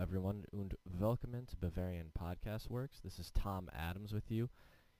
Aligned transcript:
everyone, 0.00 0.44
und 0.52 0.74
willkommen 0.84 1.46
to 1.46 1.56
Bavarian 1.56 2.10
Podcast 2.12 2.68
Works. 2.68 3.00
This 3.02 3.18
is 3.18 3.30
Tom 3.30 3.70
Adams 3.74 4.12
with 4.12 4.30
you, 4.30 4.50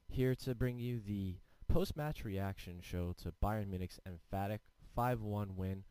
here 0.08 0.34
to 0.36 0.54
bring 0.54 0.78
you 0.78 1.00
the 1.06 1.36
post-match 1.68 2.24
reaction 2.24 2.80
show 2.80 3.12
to 3.22 3.32
Bayern 3.44 3.68
Munich's 3.68 4.00
emphatic 4.06 4.62
5-1 4.96 5.54
win 5.54 5.84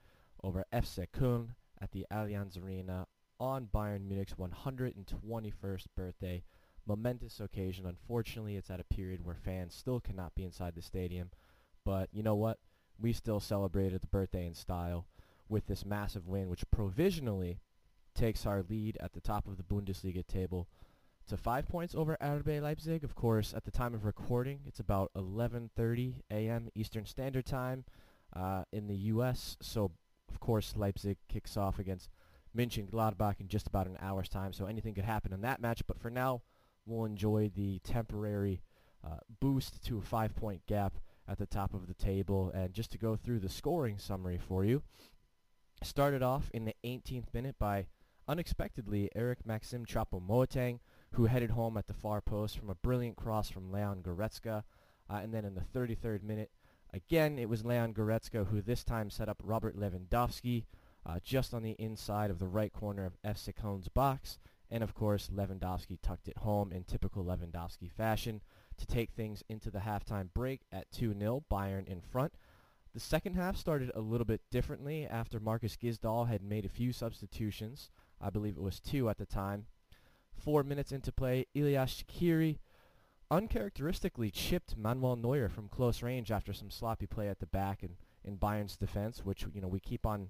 over 0.43 0.65
FC 0.73 1.05
Köln 1.15 1.49
at 1.79 1.91
the 1.91 2.07
Allianz 2.11 2.59
Arena 2.61 3.05
on 3.39 3.67
Bayern 3.71 4.07
Munich's 4.07 4.33
121st 4.33 5.85
birthday. 5.95 6.43
Momentous 6.87 7.39
occasion. 7.39 7.85
Unfortunately, 7.85 8.55
it's 8.55 8.71
at 8.71 8.79
a 8.79 8.85
period 8.85 9.23
where 9.23 9.35
fans 9.35 9.75
still 9.75 9.99
cannot 9.99 10.33
be 10.33 10.43
inside 10.43 10.73
the 10.75 10.81
stadium, 10.81 11.29
but 11.85 12.09
you 12.11 12.23
know 12.23 12.35
what? 12.35 12.57
We 12.99 13.13
still 13.13 13.39
celebrated 13.39 14.01
the 14.01 14.07
birthday 14.07 14.47
in 14.47 14.55
style 14.55 15.05
with 15.47 15.67
this 15.67 15.85
massive 15.85 16.27
win, 16.27 16.49
which 16.49 16.69
provisionally 16.71 17.59
takes 18.15 18.45
our 18.45 18.63
lead 18.67 18.97
at 19.01 19.13
the 19.13 19.21
top 19.21 19.47
of 19.47 19.57
the 19.57 19.63
Bundesliga 19.63 20.25
table 20.25 20.67
to 21.27 21.37
five 21.37 21.67
points 21.67 21.95
over 21.95 22.17
RB 22.21 22.61
Leipzig. 22.61 23.03
Of 23.03 23.15
course, 23.15 23.53
at 23.53 23.65
the 23.65 23.71
time 23.71 23.93
of 23.93 24.05
recording, 24.05 24.61
it's 24.65 24.79
about 24.79 25.11
11:30 25.15 26.21
a.m. 26.31 26.69
Eastern 26.75 27.05
Standard 27.05 27.45
Time 27.45 27.85
uh, 28.35 28.63
in 28.71 28.87
the 28.87 28.95
U.S. 28.95 29.57
So, 29.61 29.91
of 30.29 30.39
course, 30.39 30.75
Leipzig 30.75 31.17
kicks 31.27 31.57
off 31.57 31.79
against 31.79 32.09
Mönchengladbach 32.55 33.39
in 33.39 33.47
just 33.47 33.67
about 33.67 33.87
an 33.87 33.97
hour's 34.01 34.29
time. 34.29 34.53
So 34.53 34.65
anything 34.65 34.93
could 34.93 35.05
happen 35.05 35.33
in 35.33 35.41
that 35.41 35.61
match. 35.61 35.85
But 35.87 35.99
for 35.99 36.09
now, 36.09 36.41
we'll 36.85 37.05
enjoy 37.05 37.51
the 37.53 37.79
temporary 37.79 38.61
uh, 39.05 39.17
boost 39.39 39.83
to 39.85 39.97
a 39.97 40.01
five-point 40.01 40.65
gap 40.67 40.93
at 41.27 41.37
the 41.37 41.45
top 41.45 41.73
of 41.73 41.87
the 41.87 41.93
table. 41.93 42.51
And 42.53 42.73
just 42.73 42.91
to 42.91 42.97
go 42.97 43.15
through 43.15 43.39
the 43.39 43.49
scoring 43.49 43.97
summary 43.97 44.37
for 44.37 44.63
you, 44.63 44.83
started 45.83 46.23
off 46.23 46.49
in 46.53 46.65
the 46.65 46.75
18th 46.83 47.33
minute 47.33 47.55
by 47.59 47.87
unexpectedly 48.27 49.09
Eric 49.15 49.45
Maxim 49.45 49.85
Choupo-Moting, 49.85 50.79
who 51.11 51.25
headed 51.25 51.51
home 51.51 51.77
at 51.77 51.87
the 51.87 51.93
far 51.93 52.21
post 52.21 52.57
from 52.57 52.69
a 52.69 52.75
brilliant 52.75 53.15
cross 53.15 53.49
from 53.49 53.71
Leon 53.71 54.01
Goretzka. 54.01 54.63
Uh, 55.09 55.19
and 55.21 55.33
then 55.33 55.45
in 55.45 55.55
the 55.55 55.61
33rd 55.61 56.23
minute, 56.23 56.51
again, 56.93 57.37
it 57.37 57.49
was 57.49 57.65
Leon 57.65 57.93
Goretzka 57.93 58.47
who 58.47 58.61
this 58.61 58.83
time 58.83 59.09
set 59.09 59.29
up 59.29 59.41
Robert 59.43 59.77
Lewandowski 59.77 60.65
uh, 61.05 61.19
just 61.23 61.53
on 61.53 61.61
the 61.61 61.75
inside 61.77 62.31
of 62.31 62.39
the 62.39 62.47
right 62.47 62.73
corner 62.73 63.05
of 63.05 63.21
FC 63.23 63.53
Köln's 63.53 63.87
box. 63.87 64.39
And 64.71 64.83
of 64.83 64.95
course, 64.95 65.29
Lewandowski 65.33 65.99
tucked 66.01 66.27
it 66.27 66.39
home 66.39 66.71
in 66.71 66.83
typical 66.83 67.23
Lewandowski 67.23 67.91
fashion 67.91 68.41
to 68.77 68.87
take 68.87 69.11
things 69.11 69.43
into 69.47 69.69
the 69.69 69.79
halftime 69.79 70.33
break 70.33 70.61
at 70.71 70.91
2-0, 70.91 71.43
Bayern 71.51 71.87
in 71.87 72.01
front. 72.01 72.33
The 72.93 72.99
second 72.99 73.35
half 73.35 73.57
started 73.57 73.91
a 73.93 73.99
little 73.99 74.25
bit 74.25 74.41
differently 74.51 75.05
after 75.05 75.39
Marcus 75.39 75.75
Gisdol 75.75 76.27
had 76.27 76.41
made 76.41 76.65
a 76.65 76.69
few 76.69 76.91
substitutions. 76.93 77.89
I 78.25 78.31
believe 78.31 78.57
it 78.57 78.63
was 78.63 78.79
two 78.79 79.07
at 79.07 79.19
the 79.19 79.25
time. 79.25 79.67
Four 80.33 80.63
minutes 80.63 80.91
into 80.91 81.11
play, 81.11 81.45
Ellyes 81.55 82.03
Skhiri 82.03 82.57
uncharacteristically 83.29 84.31
chipped 84.31 84.75
Manuel 84.75 85.15
Neuer 85.15 85.47
from 85.47 85.67
close 85.67 86.01
range 86.01 86.31
after 86.31 86.51
some 86.51 86.71
sloppy 86.71 87.05
play 87.05 87.27
at 87.29 87.39
the 87.39 87.45
back 87.45 87.83
in, 87.83 87.97
in 88.23 88.37
Bayern's 88.37 88.77
defense, 88.77 89.23
which 89.23 89.45
you 89.53 89.61
know 89.61 89.67
we 89.67 89.79
keep 89.79 90.07
on 90.07 90.29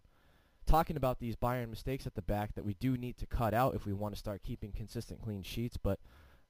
talking 0.65 0.97
about 0.97 1.19
these 1.19 1.37
Bayern 1.37 1.69
mistakes 1.69 2.05
at 2.05 2.15
the 2.15 2.21
back 2.21 2.53
that 2.55 2.65
we 2.65 2.73
do 2.73 2.97
need 2.97 3.17
to 3.17 3.25
cut 3.25 3.53
out 3.53 3.75
if 3.75 3.85
we 3.85 3.93
want 3.93 4.13
to 4.13 4.19
start 4.19 4.43
keeping 4.43 4.73
consistent 4.73 5.21
clean 5.21 5.43
sheets. 5.43 5.77
But 5.77 5.99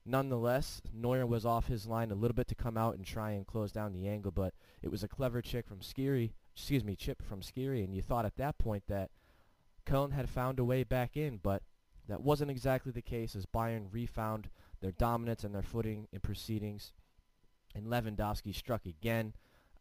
nonetheless, 0.04 0.82
Neuer 0.94 1.28
was 1.28 1.46
off 1.46 1.68
his 1.68 1.86
line 1.86 2.12
a 2.12 2.16
little 2.16 2.36
bit 2.36 2.48
to 2.48 2.56
come 2.56 2.78
out 2.78 2.96
and 2.96 3.06
try 3.06 3.32
and 3.32 3.46
close 3.46 3.72
down 3.72 3.94
the 3.94 4.08
angle, 4.08 4.32
but 4.32 4.56
it 4.82 4.90
was 4.90 5.04
a 5.04 5.08
clever 5.08 5.44
chick 5.44 5.68
from 5.68 5.80
Skhiri, 5.80 6.32
excuse 6.56 6.84
me, 6.84 6.96
chip 6.96 7.22
from 7.22 7.42
Skhiri, 7.42 7.84
and 7.84 7.94
you 7.94 8.02
thought 8.02 8.26
at 8.26 8.38
that 8.38 8.58
point 8.58 8.84
that 8.88 9.12
Köln 9.86 10.12
had 10.12 10.30
found 10.30 10.60
a 10.60 10.66
way 10.66 10.84
back 10.84 11.16
in, 11.16 11.40
but 11.42 11.64
that 12.08 12.22
wasn't 12.22 12.52
exactly 12.52 12.92
the 12.92 13.02
case 13.02 13.36
as 13.36 13.46
Bayern 13.46 13.88
refound 13.92 14.50
their 14.82 14.92
dominance 14.92 15.44
and 15.44 15.54
their 15.54 15.64
footing 15.64 16.08
in 16.12 16.20
proceedings. 16.20 16.94
And 17.74 17.88
Lewandowski 17.88 18.54
struck 18.54 18.86
again 18.86 19.34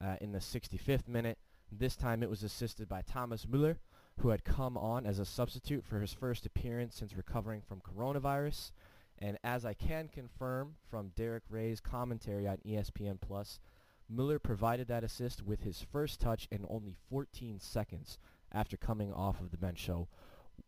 uh, 0.03 0.17
in 0.21 0.33
the 0.33 0.39
65th 0.39 1.09
minute. 1.09 1.39
This 1.71 1.97
time 1.97 2.23
it 2.23 2.31
was 2.31 2.43
assisted 2.43 2.89
by 2.89 3.03
Thomas 3.03 3.47
Müller, 3.47 3.77
who 4.21 4.29
had 4.29 4.45
come 4.45 4.77
on 4.77 5.07
as 5.07 5.19
a 5.19 5.25
substitute 5.25 5.85
for 5.85 6.01
his 6.01 6.13
first 6.13 6.47
appearance 6.47 6.97
since 6.97 7.17
recovering 7.17 7.61
from 7.61 7.81
coronavirus. 7.81 8.71
And 9.19 9.39
as 9.45 9.65
I 9.65 9.75
can 9.75 10.09
confirm 10.09 10.75
from 10.91 11.13
Derek 11.17 11.45
Ray's 11.49 11.81
commentary 11.81 12.47
on 12.47 12.59
ESPN 12.67 13.21
Plus, 13.21 13.61
Müller 14.13 14.43
provided 14.43 14.89
that 14.89 15.05
assist 15.05 15.43
with 15.43 15.63
his 15.63 15.81
first 15.81 16.21
touch 16.21 16.47
in 16.51 16.67
only 16.69 16.95
14 17.11 17.59
seconds 17.61 18.19
after 18.55 18.77
coming 18.77 19.13
off 19.13 19.41
of 19.41 19.51
the 19.51 19.59
bench. 19.59 19.85
So 19.85 20.09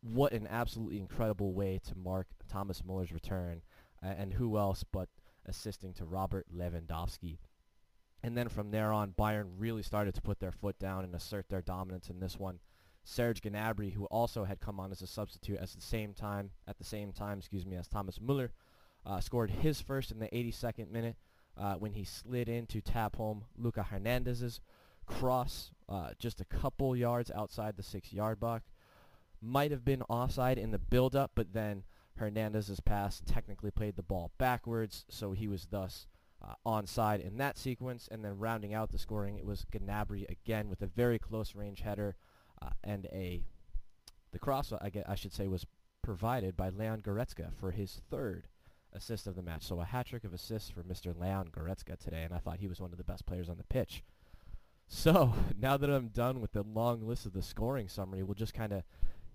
what 0.03 0.33
an 0.33 0.47
absolutely 0.51 0.99
incredible 0.99 1.53
way 1.53 1.81
to 1.87 1.97
mark 1.97 2.27
Thomas 2.49 2.83
Müller's 2.83 3.13
return. 3.13 3.63
Uh, 4.03 4.09
and 4.19 4.35
who 4.35 4.59
else 4.59 4.85
but 4.85 5.09
assisting 5.47 5.95
to 5.95 6.05
Robert 6.05 6.47
Lewandowski. 6.55 7.39
And 8.23 8.37
then 8.37 8.49
from 8.49 8.71
there 8.71 8.93
on, 8.93 9.15
Bayern 9.19 9.53
really 9.57 9.83
started 9.83 10.15
to 10.17 10.23
put 10.23 10.41
their 10.41 10.53
foot 10.53 10.79
down 10.79 11.05
and 11.05 11.15
assert 11.15 11.49
their 11.49 11.63
dominance 11.63 12.11
in 12.11 12.21
this 12.21 12.39
one. 12.39 12.59
Serge 13.05 13.41
Gnabry, 13.41 13.93
who 13.93 14.05
also 14.07 14.45
had 14.45 14.61
come 14.61 14.81
on 14.81 14.91
as 14.91 15.01
a 15.01 15.07
substitute 15.07 15.59
at 15.59 15.71
the 15.71 15.81
same 15.81 16.13
time, 16.13 16.51
at 16.67 16.77
the 16.77 16.85
same 16.85 17.13
time, 17.13 17.39
excuse 17.39 17.65
me, 17.65 17.77
as 17.77 17.87
Thomas 17.87 18.19
Müller, 18.19 18.51
uh, 19.05 19.21
scored 19.21 19.51
his 19.51 19.81
first 19.81 20.11
in 20.11 20.19
the 20.19 20.27
82nd 20.27 20.91
minute 20.91 21.17
uh, 21.57 21.75
when 21.75 21.93
he 21.93 22.05
slid 22.05 22.49
in 22.49 22.67
to 22.67 22.81
tap 22.81 23.17
home 23.17 23.45
Luca 23.57 23.85
Hernandez's 23.85 24.61
cross 25.07 25.71
uh, 25.89 26.11
just 26.19 26.41
a 26.41 26.45
couple 26.45 26.97
yards 26.97 27.31
outside 27.31 27.77
the 27.77 27.83
six-yard 27.83 28.41
box. 28.41 28.71
Might 29.41 29.71
have 29.71 29.85
been 29.85 30.03
offside 30.03 30.59
in 30.59 30.71
the 30.71 30.79
build-up, 30.79 31.33
but 31.35 31.53
then 31.53 31.85
Hernandez's 32.17 32.81
pass 32.81 33.23
technically 33.25 33.71
played 33.71 33.97
the 33.97 34.03
ball 34.03 34.33
backwards, 34.39 35.05
so 35.09 35.33
he 35.33 35.47
was 35.47 35.67
thus 35.67 36.07
uh, 36.43 36.55
onside 36.67 37.21
in 37.21 37.37
that 37.39 37.59
sequence. 37.59 38.09
And 38.11 38.25
then 38.25 38.39
rounding 38.39 38.75
out 38.75 38.91
the 38.91 38.99
scoring, 38.99 39.37
it 39.37 39.47
was 39.47 39.67
Gnabry 39.73 40.29
again 40.29 40.69
with 40.69 40.83
a 40.83 40.87
very 40.87 41.19
close 41.19 41.55
range 41.55 41.83
header 41.83 42.17
uh, 42.61 42.71
and 42.83 43.07
a 43.13 43.43
the 44.33 44.39
cross 44.39 44.73
I, 44.73 44.91
get, 44.91 45.09
I 45.09 45.15
should 45.15 45.33
say 45.33 45.47
was 45.47 45.67
provided 46.03 46.57
by 46.57 46.69
Leon 46.69 47.01
Goretzka 47.01 47.55
for 47.55 47.71
his 47.71 48.01
third 48.11 48.49
assist 48.93 49.27
of 49.27 49.37
the 49.37 49.43
match. 49.43 49.63
So 49.65 49.81
a 49.81 49.85
hat 49.85 50.07
trick 50.07 50.25
of 50.25 50.35
assists 50.35 50.71
for 50.71 50.83
Mr. 50.83 51.19
Leon 51.19 51.49
Goretzka 51.53 51.99
today, 51.99 52.23
and 52.23 52.35
I 52.35 52.39
thought 52.39 52.59
he 52.59 52.69
was 52.69 52.81
one 52.81 52.93
of 52.93 52.99
the 52.99 53.05
best 53.05 53.27
players 53.27 53.49
on 53.49 53.59
the 53.59 53.65
pitch. 53.65 54.03
So 54.89 55.35
now 55.59 55.77
that 55.77 55.91
I'm 55.91 56.09
done 56.09 56.41
with 56.41 56.53
the 56.53 56.63
long 56.63 57.07
list 57.07 57.27
of 57.27 57.33
the 57.33 57.43
scoring 57.43 57.89
summary, 57.89 58.23
we'll 58.23 58.35
just 58.35 58.55
kind 58.55 58.73
of 58.73 58.83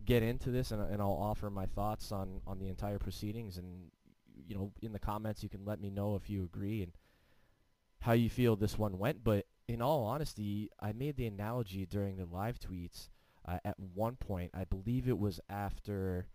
get 0.06 0.24
into 0.24 0.50
this, 0.50 0.72
and, 0.72 0.82
and 0.82 1.02
I'll 1.02 1.12
offer 1.12 1.50
my 1.50 1.66
thoughts 1.66 2.12
on 2.12 2.42
on 2.48 2.60
the 2.60 2.68
entire 2.68 3.00
proceedings. 3.00 3.58
And 3.58 3.92
you 4.48 4.56
know, 4.56 4.72
in 4.82 4.94
the 4.94 5.00
comments, 5.00 5.44
you 5.44 5.50
can 5.50 5.66
let 5.66 5.80
me 5.80 5.90
know 5.90 6.16
if 6.16 6.30
you 6.30 6.44
agree 6.44 6.84
and 6.84 6.92
how 8.02 8.14
you 8.14 8.30
feel 8.30 8.56
this 8.56 8.78
one 8.78 8.98
went. 8.98 9.24
But 9.24 9.46
in 9.68 9.82
all 9.82 10.06
honesty, 10.06 10.70
I 10.80 10.92
made 10.92 11.18
the 11.18 11.28
analogy 11.28 11.86
during 11.86 12.18
the 12.18 12.26
live 12.26 12.60
tweets 12.60 13.10
uh, 13.48 13.60
at 13.64 13.80
one 13.80 14.16
point. 14.16 14.52
I 14.54 14.66
believe 14.66 15.08
it 15.08 15.20
was 15.20 15.40
after 15.50 16.28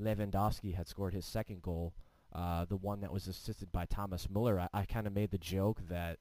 Lewandowski 0.00 0.74
had 0.74 0.88
scored 0.88 1.14
his 1.14 1.24
second 1.24 1.62
goal, 1.62 1.94
uh, 2.32 2.64
the 2.64 2.76
one 2.76 3.00
that 3.00 3.12
was 3.12 3.28
assisted 3.28 3.70
by 3.72 3.86
Thomas 3.86 4.26
Müller. 4.26 4.60
I, 4.60 4.80
I 4.80 4.84
kind 4.84 5.06
of 5.06 5.14
made 5.14 5.30
the 5.30 5.38
joke 5.38 5.80
that 5.88 6.18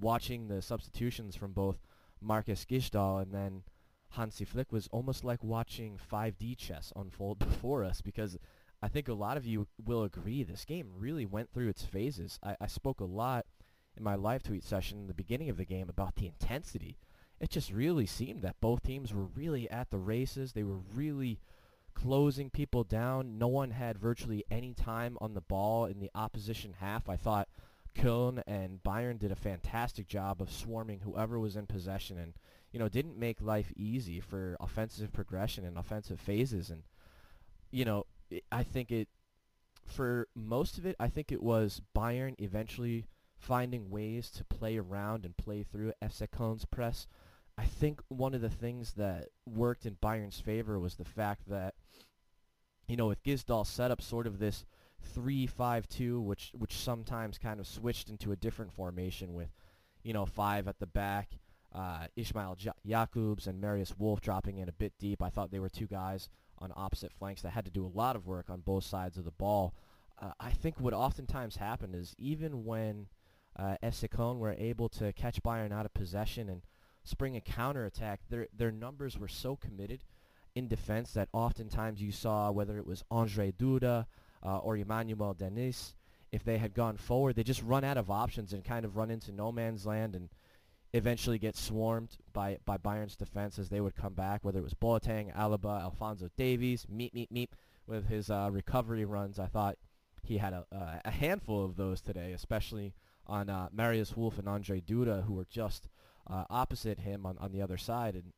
watching 0.00 0.48
the 0.48 0.62
substitutions 0.62 1.36
from 1.36 1.52
both 1.52 1.76
Marcus 2.20 2.64
Gisdol 2.64 3.22
and 3.22 3.32
then 3.32 3.62
Hansi 4.10 4.44
Flick 4.44 4.72
was 4.72 4.88
almost 4.92 5.24
like 5.24 5.42
watching 5.42 5.98
5D 6.10 6.56
chess 6.56 6.92
unfold 6.96 7.38
before 7.40 7.84
us 7.84 8.00
because 8.00 8.38
I 8.82 8.88
think 8.88 9.08
a 9.08 9.14
lot 9.14 9.36
of 9.36 9.46
you 9.46 9.66
will 9.84 10.04
agree 10.04 10.42
this 10.42 10.64
game 10.64 10.92
really 10.96 11.26
went 11.26 11.52
through 11.52 11.68
its 11.68 11.84
phases. 11.84 12.38
I, 12.42 12.56
I 12.60 12.66
spoke 12.66 13.00
a 13.00 13.04
lot 13.04 13.46
in 13.96 14.02
my 14.02 14.14
live 14.14 14.42
tweet 14.42 14.64
session 14.64 14.98
in 14.98 15.06
the 15.06 15.14
beginning 15.14 15.48
of 15.48 15.56
the 15.56 15.64
game 15.64 15.88
about 15.88 16.16
the 16.16 16.26
intensity. 16.26 16.98
It 17.40 17.50
just 17.50 17.72
really 17.72 18.06
seemed 18.06 18.42
that 18.42 18.60
both 18.60 18.82
teams 18.82 19.12
were 19.12 19.24
really 19.24 19.68
at 19.70 19.90
the 19.90 19.98
races. 19.98 20.52
They 20.52 20.62
were 20.62 20.80
really 20.94 21.40
closing 21.94 22.50
people 22.50 22.84
down. 22.84 23.38
No 23.38 23.48
one 23.48 23.70
had 23.70 23.98
virtually 23.98 24.44
any 24.50 24.74
time 24.74 25.16
on 25.20 25.34
the 25.34 25.40
ball 25.40 25.86
in 25.86 25.98
the 25.98 26.10
opposition 26.14 26.74
half. 26.78 27.08
I 27.08 27.16
thought 27.16 27.48
Köln 27.96 28.42
and 28.46 28.82
Bayern 28.82 29.18
did 29.18 29.32
a 29.32 29.36
fantastic 29.36 30.06
job 30.06 30.40
of 30.42 30.52
swarming 30.52 31.00
whoever 31.00 31.38
was 31.38 31.56
in 31.56 31.66
possession 31.66 32.18
and, 32.18 32.34
you 32.72 32.78
know, 32.78 32.88
didn't 32.88 33.18
make 33.18 33.40
life 33.40 33.72
easy 33.76 34.20
for 34.20 34.56
offensive 34.60 35.12
progression 35.12 35.64
and 35.64 35.78
offensive 35.78 36.20
phases. 36.20 36.70
And, 36.70 36.82
you 37.70 37.84
know, 37.84 38.06
I 38.52 38.62
think 38.62 38.90
it, 38.90 39.08
for 39.84 40.28
most 40.34 40.78
of 40.78 40.86
it, 40.86 40.96
I 41.00 41.08
think 41.08 41.32
it 41.32 41.42
was 41.42 41.80
Bayern 41.96 42.34
eventually 42.38 43.06
finding 43.38 43.90
ways 43.90 44.30
to 44.30 44.44
play 44.44 44.76
around 44.76 45.24
and 45.24 45.36
play 45.36 45.62
through 45.62 45.92
FC 46.02 46.28
press. 46.70 47.06
I 47.58 47.64
think 47.64 48.02
one 48.08 48.34
of 48.34 48.42
the 48.42 48.50
things 48.50 48.92
that 48.94 49.28
worked 49.46 49.86
in 49.86 49.96
Bayern's 49.96 50.40
favor 50.40 50.78
was 50.78 50.96
the 50.96 51.04
fact 51.04 51.48
that, 51.48 51.74
you 52.86 52.96
know, 52.96 53.06
with 53.06 53.22
Gisdol 53.22 53.66
set 53.66 53.90
up 53.90 54.02
sort 54.02 54.26
of 54.26 54.38
this 54.38 54.64
three-five-two, 55.14 56.20
which 56.20 56.52
which 56.54 56.74
sometimes 56.74 57.38
kind 57.38 57.60
of 57.60 57.66
switched 57.66 58.10
into 58.10 58.32
a 58.32 58.36
different 58.36 58.72
formation 58.72 59.34
with, 59.34 59.50
you 60.02 60.12
know, 60.12 60.26
five 60.26 60.68
at 60.68 60.78
the 60.78 60.86
back, 60.86 61.38
uh, 61.74 62.06
Ismail 62.16 62.56
Jakobs 62.86 63.46
and 63.46 63.60
Marius 63.60 63.94
Wolf 63.98 64.20
dropping 64.20 64.58
in 64.58 64.68
a 64.68 64.72
bit 64.72 64.92
deep. 64.98 65.22
I 65.22 65.30
thought 65.30 65.50
they 65.50 65.60
were 65.60 65.68
two 65.68 65.86
guys 65.86 66.28
on 66.58 66.72
opposite 66.74 67.12
flanks 67.12 67.42
that 67.42 67.50
had 67.50 67.64
to 67.66 67.70
do 67.70 67.84
a 67.84 67.98
lot 67.98 68.16
of 68.16 68.26
work 68.26 68.48
on 68.48 68.60
both 68.60 68.84
sides 68.84 69.18
of 69.18 69.24
the 69.24 69.30
ball. 69.30 69.74
Uh, 70.20 70.32
I 70.40 70.50
think 70.50 70.80
what 70.80 70.94
oftentimes 70.94 71.56
happened 71.56 71.94
is 71.94 72.14
even 72.18 72.64
when 72.64 73.08
uh, 73.56 73.76
Essekon 73.82 74.38
were 74.38 74.54
able 74.58 74.88
to 74.90 75.12
catch 75.12 75.42
Bayern 75.42 75.72
out 75.72 75.84
of 75.84 75.92
possession 75.92 76.48
and 76.48 76.62
spring 77.04 77.36
a 77.36 77.40
counterattack, 77.40 78.20
their 78.30 78.48
their 78.56 78.72
numbers 78.72 79.18
were 79.18 79.28
so 79.28 79.56
committed 79.56 80.00
in 80.54 80.68
defense 80.68 81.12
that 81.12 81.28
oftentimes 81.34 82.00
you 82.00 82.10
saw 82.10 82.50
whether 82.50 82.78
it 82.78 82.86
was 82.86 83.04
Andre 83.10 83.52
Duda 83.52 84.06
uh, 84.44 84.58
or 84.58 84.76
Emmanuel 84.76 85.34
Dennis, 85.34 85.94
if 86.32 86.44
they 86.44 86.58
had 86.58 86.74
gone 86.74 86.96
forward, 86.96 87.36
they 87.36 87.42
just 87.42 87.62
run 87.62 87.84
out 87.84 87.96
of 87.96 88.10
options 88.10 88.52
and 88.52 88.64
kind 88.64 88.84
of 88.84 88.96
run 88.96 89.10
into 89.10 89.32
no 89.32 89.52
man's 89.52 89.86
land 89.86 90.14
and 90.14 90.28
eventually 90.92 91.38
get 91.38 91.56
swarmed 91.56 92.16
by, 92.32 92.58
by 92.64 92.76
Bayern's 92.76 93.16
defense 93.16 93.58
as 93.58 93.68
they 93.68 93.80
would 93.80 93.96
come 93.96 94.14
back, 94.14 94.44
whether 94.44 94.58
it 94.58 94.64
was 94.64 94.74
Boateng, 94.74 95.34
Alaba, 95.36 95.80
Alphonso 95.80 96.30
Davies, 96.36 96.86
meet, 96.88 97.14
meet, 97.14 97.30
meet, 97.30 97.50
with 97.86 98.08
his 98.08 98.30
uh, 98.30 98.48
recovery 98.50 99.04
runs. 99.04 99.38
I 99.38 99.46
thought 99.46 99.76
he 100.22 100.38
had 100.38 100.52
a, 100.52 100.66
uh, 100.72 100.98
a 101.04 101.10
handful 101.10 101.64
of 101.64 101.76
those 101.76 102.00
today, 102.00 102.32
especially 102.32 102.94
on 103.26 103.48
uh, 103.48 103.68
Marius 103.72 104.16
Wolf 104.16 104.38
and 104.38 104.48
Andre 104.48 104.80
Duda, 104.80 105.24
who 105.24 105.34
were 105.34 105.46
just 105.48 105.88
uh, 106.28 106.44
opposite 106.50 107.00
him 107.00 107.24
on, 107.26 107.36
on 107.38 107.52
the 107.52 107.62
other 107.62 107.76
side. 107.76 108.14
And 108.14 108.32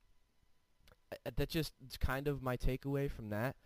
uh, 1.13 1.31
that 1.37 1.49
just 1.49 1.73
kind 2.01 2.29
of 2.29 2.43
my 2.43 2.57
takeaway 2.57 3.11
from 3.11 3.31
that. 3.31 3.57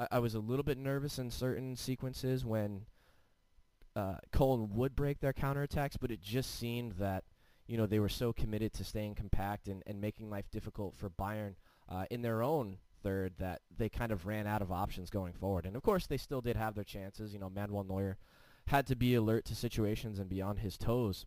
I, 0.00 0.08
I 0.12 0.18
was 0.18 0.34
a 0.34 0.40
little 0.40 0.62
bit 0.62 0.78
nervous 0.78 1.18
in 1.18 1.30
certain 1.30 1.76
sequences 1.76 2.44
when 2.44 2.86
uh, 3.94 4.16
Cologne 4.32 4.70
would 4.74 4.96
break 4.96 5.20
their 5.20 5.32
counterattacks, 5.32 5.96
but 6.00 6.10
it 6.10 6.22
just 6.22 6.58
seemed 6.58 6.92
that 6.92 7.24
you 7.66 7.76
know 7.76 7.86
they 7.86 8.00
were 8.00 8.08
so 8.08 8.32
committed 8.32 8.72
to 8.74 8.84
staying 8.84 9.14
compact 9.14 9.68
and, 9.68 9.82
and 9.86 10.00
making 10.00 10.30
life 10.30 10.50
difficult 10.50 10.96
for 10.96 11.10
Bayern 11.10 11.54
uh, 11.88 12.04
in 12.10 12.22
their 12.22 12.42
own 12.42 12.78
third 13.02 13.34
that 13.38 13.60
they 13.76 13.88
kind 13.88 14.12
of 14.12 14.26
ran 14.26 14.46
out 14.46 14.62
of 14.62 14.72
options 14.72 15.10
going 15.10 15.32
forward. 15.32 15.66
And 15.66 15.76
of 15.76 15.82
course, 15.82 16.06
they 16.06 16.16
still 16.16 16.40
did 16.40 16.56
have 16.56 16.74
their 16.74 16.84
chances. 16.84 17.32
You 17.32 17.38
know, 17.38 17.50
Manuel 17.50 17.84
Neuer 17.84 18.16
had 18.66 18.86
to 18.86 18.96
be 18.96 19.14
alert 19.14 19.44
to 19.46 19.54
situations 19.54 20.18
and 20.18 20.28
be 20.28 20.42
on 20.42 20.58
his 20.58 20.76
toes 20.76 21.26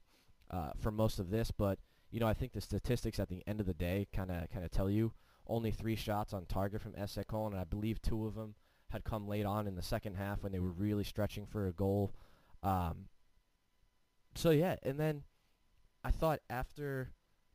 uh, 0.49 0.71
for 0.79 0.91
most 0.91 1.19
of 1.19 1.29
this. 1.29 1.51
But 1.51 1.79
you 2.11 2.19
know, 2.19 2.27
I 2.27 2.33
think 2.33 2.53
the 2.53 2.61
statistics 2.61 3.19
at 3.19 3.29
the 3.29 3.43
end 3.47 3.59
of 3.59 3.65
the 3.65 3.73
day 3.73 4.07
kind 4.13 4.31
of 4.31 4.49
kind 4.51 4.65
of 4.65 4.71
tell 4.71 4.89
you 4.89 5.13
only 5.47 5.71
three 5.71 5.95
shots 5.95 6.33
on 6.33 6.45
target 6.45 6.81
from 6.81 6.93
SC 7.05 7.21
and 7.31 7.55
I 7.55 7.65
believe 7.65 8.01
two 8.01 8.25
of 8.25 8.35
them 8.35 8.55
had 8.93 9.03
come 9.03 9.27
late 9.27 9.45
on 9.45 9.67
in 9.67 9.75
the 9.75 9.81
second 9.81 10.15
half 10.15 10.41
when 10.41 10.51
they 10.51 10.59
were 10.59 10.71
really 10.71 11.03
stretching 11.03 11.45
for 11.45 11.67
a 11.67 11.73
goal. 11.73 12.13
Um, 12.63 13.09
so 14.35 14.51
yeah, 14.51 14.77
and 14.83 14.99
then 14.99 15.23
I 16.03 16.11
thought 16.11 16.39
after 16.49 17.11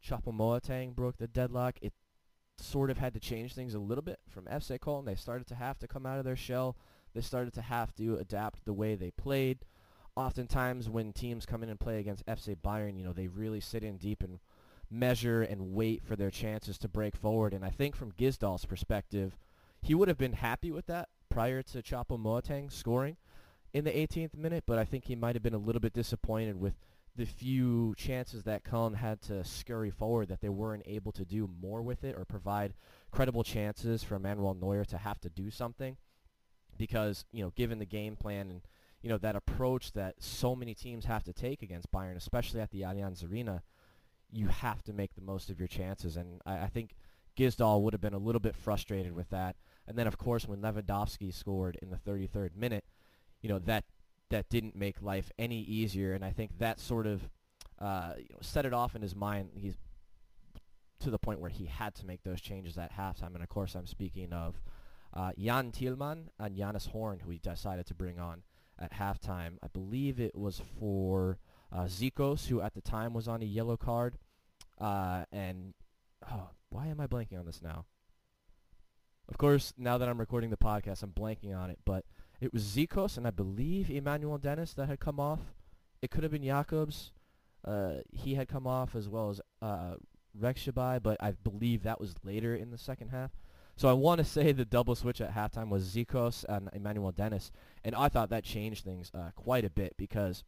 Choupo-Moting 0.07 0.95
broke 0.95 1.17
the 1.17 1.27
deadlock, 1.27 1.79
it 1.81 1.93
sort 2.59 2.91
of 2.91 2.99
had 2.99 3.15
to 3.15 3.21
change 3.21 3.55
things 3.55 3.75
a 3.75 3.79
little 3.79 4.03
bit 4.03 4.19
from 4.29 4.45
FC 4.45 4.81
Cologne. 4.81 5.05
They 5.05 5.15
started 5.15 5.47
to 5.49 5.55
have 5.55 5.79
to 5.79 5.89
come 5.89 6.05
out 6.05 6.19
of 6.19 6.25
their 6.25 6.37
shell. 6.37 6.77
They 7.15 7.21
started 7.21 7.55
to 7.55 7.63
have 7.63 7.95
to 7.95 8.17
adapt 8.17 8.65
the 8.65 8.73
way 8.73 8.95
they 8.95 9.11
played. 9.13 9.65
Oftentimes 10.17 10.89
when 10.89 11.13
teams 11.13 11.47
come 11.47 11.63
in 11.63 11.69
and 11.69 11.79
play 11.79 12.01
against 12.01 12.27
FC 12.27 12.57
Bayern, 12.57 12.99
you 12.99 13.05
know, 13.05 13.13
they 13.13 13.29
really 13.29 13.61
sit 13.61 13.85
in 13.85 13.97
deep 13.97 14.23
and 14.23 14.41
measure 14.91 15.43
and 15.43 15.75
wait 15.75 16.03
for 16.05 16.17
their 16.17 16.31
chances 16.31 16.79
to 16.79 16.89
break 16.89 17.15
forward. 17.15 17.55
And 17.55 17.65
I 17.65 17.71
think 17.71 17.95
from 17.95 18.13
Gisdol's 18.13 18.65
perspective, 18.65 19.39
he 19.81 19.95
would 19.95 20.09
have 20.09 20.19
been 20.19 20.33
happy 20.33 20.73
with 20.73 20.87
that 20.87 21.09
prior 21.39 21.63
to 21.63 21.81
Choupo-Moting 21.81 22.69
scoring 22.69 23.17
in 23.73 23.85
the 23.85 23.93
18th 23.93 24.35
minute, 24.35 24.65
but 24.67 24.77
I 24.77 24.85
think 24.85 25.05
he 25.05 25.15
might 25.15 25.37
have 25.37 25.43
been 25.45 25.55
a 25.55 25.59
little 25.59 25.79
bit 25.79 25.93
disappointed 25.93 26.61
with 26.61 26.75
the 27.15 27.27
few 27.27 27.95
chances 27.97 28.43
that 28.43 28.65
Köln 28.65 28.97
had 28.97 29.23
to 29.23 29.45
scurry 29.45 29.93
forward 29.93 30.27
that 30.31 30.41
they 30.41 30.49
weren't 30.49 30.83
able 30.85 31.13
to 31.13 31.25
do 31.25 31.49
more 31.63 31.81
with 31.81 32.03
it 32.03 32.17
or 32.19 32.25
provide 32.25 32.75
credible 33.13 33.45
chances 33.45 34.03
for 34.03 34.19
Manuel 34.19 34.55
Neuer 34.55 34.85
to 34.87 34.99
have 34.99 35.21
to 35.21 35.29
do 35.29 35.49
something 35.49 35.97
because, 36.77 37.25
you 37.31 37.45
know, 37.45 37.53
given 37.55 37.79
the 37.79 37.87
game 37.87 38.17
plan 38.17 38.51
and, 38.51 38.63
you 39.01 39.09
know, 39.09 39.19
that 39.19 39.37
approach 39.37 39.93
that 39.93 40.17
so 40.19 40.57
many 40.57 40.75
teams 40.75 41.05
have 41.05 41.23
to 41.23 41.33
take 41.33 41.63
against 41.63 41.93
Bayern, 41.93 42.17
especially 42.17 42.61
at 42.61 42.73
the 42.73 42.81
Allianz 42.81 43.25
Arena, 43.25 43.63
you 44.33 44.49
have 44.49 44.83
to 44.83 44.93
make 44.93 45.15
the 45.15 45.23
most 45.23 45.51
of 45.51 45.61
your 45.61 45.69
chances. 45.69 46.17
And 46.17 46.41
I, 46.45 46.65
I 46.65 46.67
think 46.67 46.97
Gisdol 47.39 47.83
would 47.83 47.95
have 47.95 48.01
been 48.01 48.13
a 48.13 48.19
little 48.19 48.41
bit 48.41 48.57
frustrated 48.57 49.15
with 49.15 49.31
that. 49.31 49.55
And 49.89 49.97
then, 49.97 50.07
of 50.07 50.19
course, 50.19 50.47
when 50.47 50.61
Lewandowski 50.61 51.33
scored 51.33 51.79
in 51.83 51.91
the 51.91 51.97
33rd 51.97 52.55
minute, 52.55 52.85
you 53.41 53.49
know, 53.49 53.59
that 53.61 53.85
that 54.31 54.51
didn't 54.51 54.77
make 54.77 55.01
life 55.01 55.33
any 55.39 55.61
easier. 55.63 56.13
And 56.13 56.23
I 56.23 56.31
think 56.31 56.59
that 56.59 56.79
sort 56.79 57.07
of 57.07 57.31
uh, 57.81 58.13
you 58.19 58.27
know, 58.31 58.39
set 58.43 58.67
it 58.67 58.75
off 58.75 58.95
in 58.95 59.01
his 59.01 59.17
mind. 59.17 59.51
He's 59.55 59.75
to 61.01 61.11
the 61.11 61.19
point 61.19 61.41
where 61.41 61.51
he 61.51 61.65
had 61.65 61.95
to 61.95 62.07
make 62.07 62.23
those 62.23 62.41
changes 62.41 62.77
at 62.77 62.93
halftime. 62.93 63.35
And 63.35 63.43
of 63.43 63.49
course, 63.49 63.75
I'm 63.75 63.87
speaking 63.87 64.33
of 64.33 64.61
uh, 65.15 65.31
Jan 65.39 65.73
Thielmann 65.73 66.25
and 66.39 66.57
Jannes 66.57 66.87
Horn, 66.87 67.21
who 67.21 67.31
he 67.31 67.39
decided 67.39 67.87
to 67.87 67.95
bring 67.95 68.19
on 68.19 68.43
at 68.79 68.93
halftime. 68.93 69.59
I 69.63 69.69
believe 69.69 70.21
it 70.21 70.37
was 70.37 70.61
for 70.79 71.39
uh, 71.73 71.85
Czichos, 71.85 72.49
who 72.49 72.61
at 72.61 72.75
the 72.75 72.81
time 72.81 73.15
was 73.15 73.29
on 73.29 73.43
a 73.43 73.47
yellow 73.47 73.77
card. 73.77 74.19
Uh, 74.79 75.25
and 75.33 75.75
oh, 76.31 76.51
why 76.69 76.89
am 76.89 77.01
I 77.01 77.07
blanking 77.07 77.39
on 77.39 77.47
this 77.47 77.63
now? 77.63 77.87
Of 79.29 79.37
course, 79.37 79.75
now 79.77 79.99
that 79.99 80.09
I'm 80.09 80.19
recording 80.19 80.51
the 80.51 80.57
podcast, 80.57 81.03
I'm 81.03 81.11
blanking 81.11 81.57
on 81.57 81.71
it. 81.71 81.79
But 81.85 82.05
it 82.41 82.53
was 82.53 82.65
Czichos 82.65 83.17
and 83.17 83.27
I 83.27 83.31
believe 83.31 83.91
Emmanuel 83.91 84.39
Dennis 84.39 84.73
that 84.75 84.89
had 84.89 85.01
come 85.01 85.21
off. 85.21 85.41
It 86.01 86.11
could 86.11 86.23
have 86.23 86.33
been 86.33 86.45
Jakobs. 86.45 87.13
Uh, 87.65 87.97
he 88.13 88.35
had 88.35 88.49
come 88.49 88.67
off 88.67 88.95
as 88.95 89.09
well 89.09 89.31
as 89.31 89.41
uh, 89.61 89.95
Rexhbecaj, 90.41 91.03
but 91.03 91.17
I 91.21 91.33
believe 91.33 91.83
that 91.83 92.01
was 92.01 92.15
later 92.23 92.55
in 92.55 92.71
the 92.71 92.79
second 92.79 93.09
half. 93.09 93.33
So 93.77 93.89
I 93.89 93.93
want 93.93 94.19
to 94.19 94.25
say 94.25 94.53
the 94.53 94.65
double 94.65 94.95
switch 94.95 95.21
at 95.21 95.35
halftime 95.35 95.69
was 95.69 95.95
Czichos 95.95 96.45
and 96.49 96.69
Emmanuel 96.73 97.13
Dennis, 97.13 97.53
and 97.85 97.95
I 97.95 98.09
thought 98.09 98.31
that 98.31 98.45
changed 98.45 98.85
things 98.85 99.11
uh, 99.15 99.31
quite 99.37 99.65
a 99.65 99.71
bit 99.71 99.97
because 99.97 100.43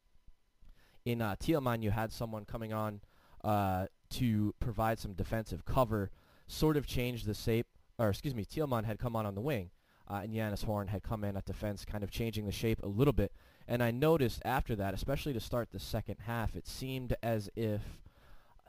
in 1.05 1.23
uh, 1.23 1.37
Thielmann 1.37 1.83
you 1.83 1.91
had 1.91 2.13
someone 2.13 2.45
coming 2.45 2.73
on 2.73 3.01
uh, 3.45 3.87
to 4.11 4.55
provide 4.59 4.99
some 4.99 5.13
defensive 5.13 5.65
cover, 5.65 6.11
sort 6.49 6.77
of 6.77 6.87
changed 6.87 7.27
the 7.27 7.35
shape, 7.35 7.67
or 8.01 8.09
excuse 8.09 8.35
me, 8.35 8.45
Thielmann 8.45 8.85
had 8.85 8.99
come 8.99 9.15
on 9.15 9.27
on 9.27 9.35
the 9.35 9.43
wing, 9.43 9.71
uh, 10.09 10.21
and 10.23 10.33
Jannes 10.33 10.63
Horn 10.63 10.89
had 10.89 11.03
come 11.03 11.23
in 11.23 11.37
at 11.37 11.45
defense, 11.45 11.85
kind 11.85 12.03
of 12.03 12.11
changing 12.11 12.47
the 12.47 12.53
shape 12.53 12.83
a 12.83 12.89
little 12.89 13.13
bit. 13.13 13.31
And 13.69 13.83
I 13.83 13.91
noticed 13.91 14.41
after 14.45 14.75
that, 14.77 14.95
especially 14.95 15.35
to 15.35 15.41
start 15.41 15.69
the 15.71 15.79
second 15.79 16.17
half, 16.21 16.57
it 16.57 16.67
seemed 16.67 17.15
as 17.23 17.51
if 17.55 17.83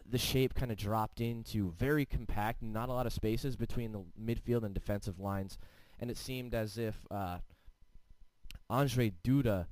the 0.08 0.18
shape 0.18 0.54
kind 0.54 0.70
of 0.70 0.78
dropped 0.78 1.22
into 1.22 1.72
very 1.72 2.06
compact, 2.06 2.62
not 2.62 2.90
a 2.90 2.92
lot 2.92 3.08
of 3.08 3.14
spaces 3.14 3.56
between 3.56 3.94
the 3.94 4.04
midfield 4.22 4.64
and 4.64 4.74
defensive 4.74 5.18
lines. 5.18 5.58
And 5.98 6.12
it 6.12 6.18
seemed 6.18 6.54
as 6.54 6.78
if 6.78 7.06
uh, 7.10 7.38
Andre 8.70 9.14
Duda 9.24 9.68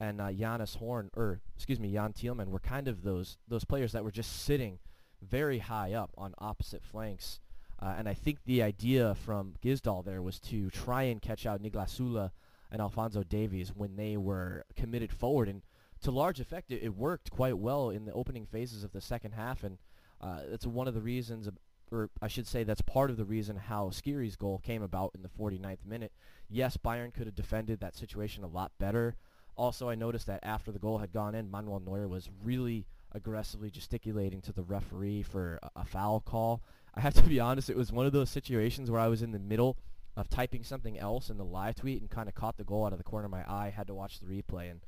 and 0.00 0.18
uh, 0.18 0.32
Jannes 0.32 0.76
Horn, 0.76 1.10
or 1.14 1.40
excuse 1.54 1.78
me, 1.78 1.92
Jan 1.92 2.14
Thielmann, 2.14 2.48
were 2.48 2.58
kind 2.58 2.88
of 2.88 3.02
those 3.02 3.36
those 3.46 3.64
players 3.64 3.92
that 3.92 4.02
were 4.02 4.10
just 4.10 4.44
sitting 4.44 4.78
very 5.20 5.58
high 5.58 5.92
up 5.92 6.10
on 6.16 6.34
opposite 6.38 6.82
flanks 6.82 7.40
uh, 7.84 7.94
and 7.98 8.08
I 8.08 8.14
think 8.14 8.38
the 8.46 8.62
idea 8.62 9.14
from 9.14 9.54
Gisdol 9.62 10.06
there 10.06 10.22
was 10.22 10.40
to 10.40 10.70
try 10.70 11.02
and 11.02 11.20
catch 11.20 11.44
out 11.44 11.62
Niklas 11.62 12.00
Süle 12.00 12.30
and 12.70 12.80
Alphonso 12.80 13.22
Davies 13.22 13.72
when 13.74 13.96
they 13.96 14.16
were 14.16 14.64
committed 14.74 15.12
forward. 15.12 15.50
And 15.50 15.62
to 16.02 16.10
large 16.10 16.40
effect, 16.40 16.70
it, 16.70 16.82
it 16.82 16.96
worked 16.96 17.30
quite 17.30 17.58
well 17.58 17.90
in 17.90 18.06
the 18.06 18.12
opening 18.14 18.46
phases 18.46 18.84
of 18.84 18.92
the 18.92 19.02
second 19.02 19.32
half. 19.32 19.62
And 19.62 19.76
uh, 20.18 20.40
that's 20.48 20.66
one 20.66 20.88
of 20.88 20.94
the 20.94 21.02
reasons, 21.02 21.46
or 21.92 22.08
I 22.22 22.28
should 22.28 22.46
say 22.46 22.64
that's 22.64 22.80
part 22.80 23.10
of 23.10 23.18
the 23.18 23.24
reason 23.26 23.56
how 23.56 23.90
Skhiri's 23.90 24.36
goal 24.36 24.62
came 24.64 24.82
about 24.82 25.10
in 25.14 25.20
the 25.22 25.28
49th 25.28 25.84
minute. 25.84 26.12
Yes, 26.48 26.78
Bayern 26.78 27.12
could 27.12 27.26
have 27.26 27.34
defended 27.34 27.80
that 27.80 27.96
situation 27.96 28.44
a 28.44 28.48
lot 28.48 28.72
better. 28.78 29.14
Also, 29.56 29.90
I 29.90 29.94
noticed 29.94 30.26
that 30.26 30.40
after 30.42 30.72
the 30.72 30.78
goal 30.78 30.98
had 30.98 31.12
gone 31.12 31.34
in, 31.34 31.50
Manuel 31.50 31.80
Neuer 31.80 32.08
was 32.08 32.30
really 32.42 32.86
aggressively 33.14 33.70
gesticulating 33.70 34.40
to 34.42 34.52
the 34.52 34.62
referee 34.62 35.22
for 35.22 35.58
a, 35.62 35.80
a 35.80 35.84
foul 35.84 36.20
call. 36.20 36.62
I 36.94 37.00
have 37.00 37.14
to 37.14 37.22
be 37.22 37.40
honest, 37.40 37.70
it 37.70 37.76
was 37.76 37.92
one 37.92 38.06
of 38.06 38.12
those 38.12 38.30
situations 38.30 38.90
where 38.90 39.00
I 39.00 39.08
was 39.08 39.22
in 39.22 39.32
the 39.32 39.38
middle 39.38 39.78
of 40.16 40.28
typing 40.28 40.62
something 40.62 40.98
else 40.98 41.30
in 41.30 41.38
the 41.38 41.44
live 41.44 41.74
tweet 41.74 42.00
and 42.00 42.10
kind 42.10 42.28
of 42.28 42.34
caught 42.34 42.56
the 42.56 42.64
goal 42.64 42.86
out 42.86 42.92
of 42.92 42.98
the 42.98 43.04
corner 43.04 43.24
of 43.24 43.32
my 43.32 43.44
eye, 43.48 43.72
had 43.74 43.88
to 43.88 43.94
watch 43.94 44.20
the 44.20 44.26
replay. 44.26 44.70
And 44.70 44.80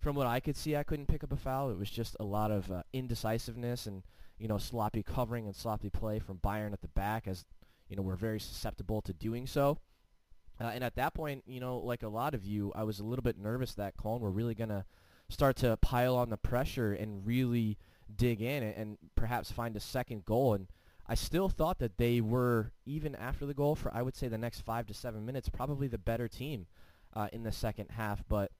from 0.00 0.16
what 0.16 0.26
I 0.26 0.40
could 0.40 0.56
see, 0.56 0.74
I 0.74 0.82
couldn't 0.82 1.06
pick 1.06 1.22
up 1.22 1.32
a 1.32 1.36
foul. 1.36 1.70
It 1.70 1.78
was 1.78 1.90
just 1.90 2.16
a 2.18 2.24
lot 2.24 2.50
of 2.50 2.70
uh, 2.70 2.82
indecisiveness 2.92 3.86
and, 3.86 4.02
you 4.38 4.48
know, 4.48 4.58
sloppy 4.58 5.04
covering 5.04 5.46
and 5.46 5.54
sloppy 5.54 5.90
play 5.90 6.18
from 6.18 6.38
Bayern 6.38 6.72
at 6.72 6.82
the 6.82 6.88
back 6.88 7.28
as, 7.28 7.44
you 7.88 7.96
know, 7.96 8.02
we're 8.02 8.16
very 8.16 8.40
susceptible 8.40 9.00
to 9.02 9.12
doing 9.12 9.46
so. 9.46 9.78
Uh, 10.60 10.72
and 10.74 10.82
at 10.82 10.96
that 10.96 11.14
point, 11.14 11.44
you 11.46 11.60
know, 11.60 11.78
like 11.78 12.02
a 12.02 12.08
lot 12.08 12.34
of 12.34 12.44
you, 12.44 12.72
I 12.74 12.82
was 12.82 12.98
a 12.98 13.04
little 13.04 13.22
bit 13.22 13.38
nervous 13.38 13.74
that 13.74 13.96
Cologne 13.96 14.20
were 14.20 14.30
really 14.30 14.54
going 14.54 14.70
to 14.70 14.84
start 15.32 15.56
to 15.56 15.76
pile 15.78 16.16
on 16.16 16.30
the 16.30 16.36
pressure 16.36 16.92
and 16.92 17.26
really 17.26 17.78
dig 18.14 18.40
in 18.40 18.62
and, 18.62 18.76
and 18.76 18.98
perhaps 19.14 19.50
find 19.50 19.76
a 19.76 19.80
second 19.80 20.24
goal. 20.24 20.54
And 20.54 20.68
I 21.06 21.14
still 21.14 21.48
thought 21.48 21.78
that 21.78 21.96
they 21.96 22.20
were, 22.20 22.72
even 22.86 23.14
after 23.14 23.46
the 23.46 23.54
goal, 23.54 23.74
for 23.74 23.92
I 23.94 24.02
would 24.02 24.16
say 24.16 24.28
the 24.28 24.38
next 24.38 24.60
five 24.60 24.86
to 24.86 24.94
seven 24.94 25.24
minutes, 25.24 25.48
probably 25.48 25.88
the 25.88 25.98
better 25.98 26.28
team 26.28 26.66
uh, 27.14 27.28
in 27.32 27.42
the 27.42 27.52
second 27.52 27.90
half. 27.90 28.22
But, 28.28 28.52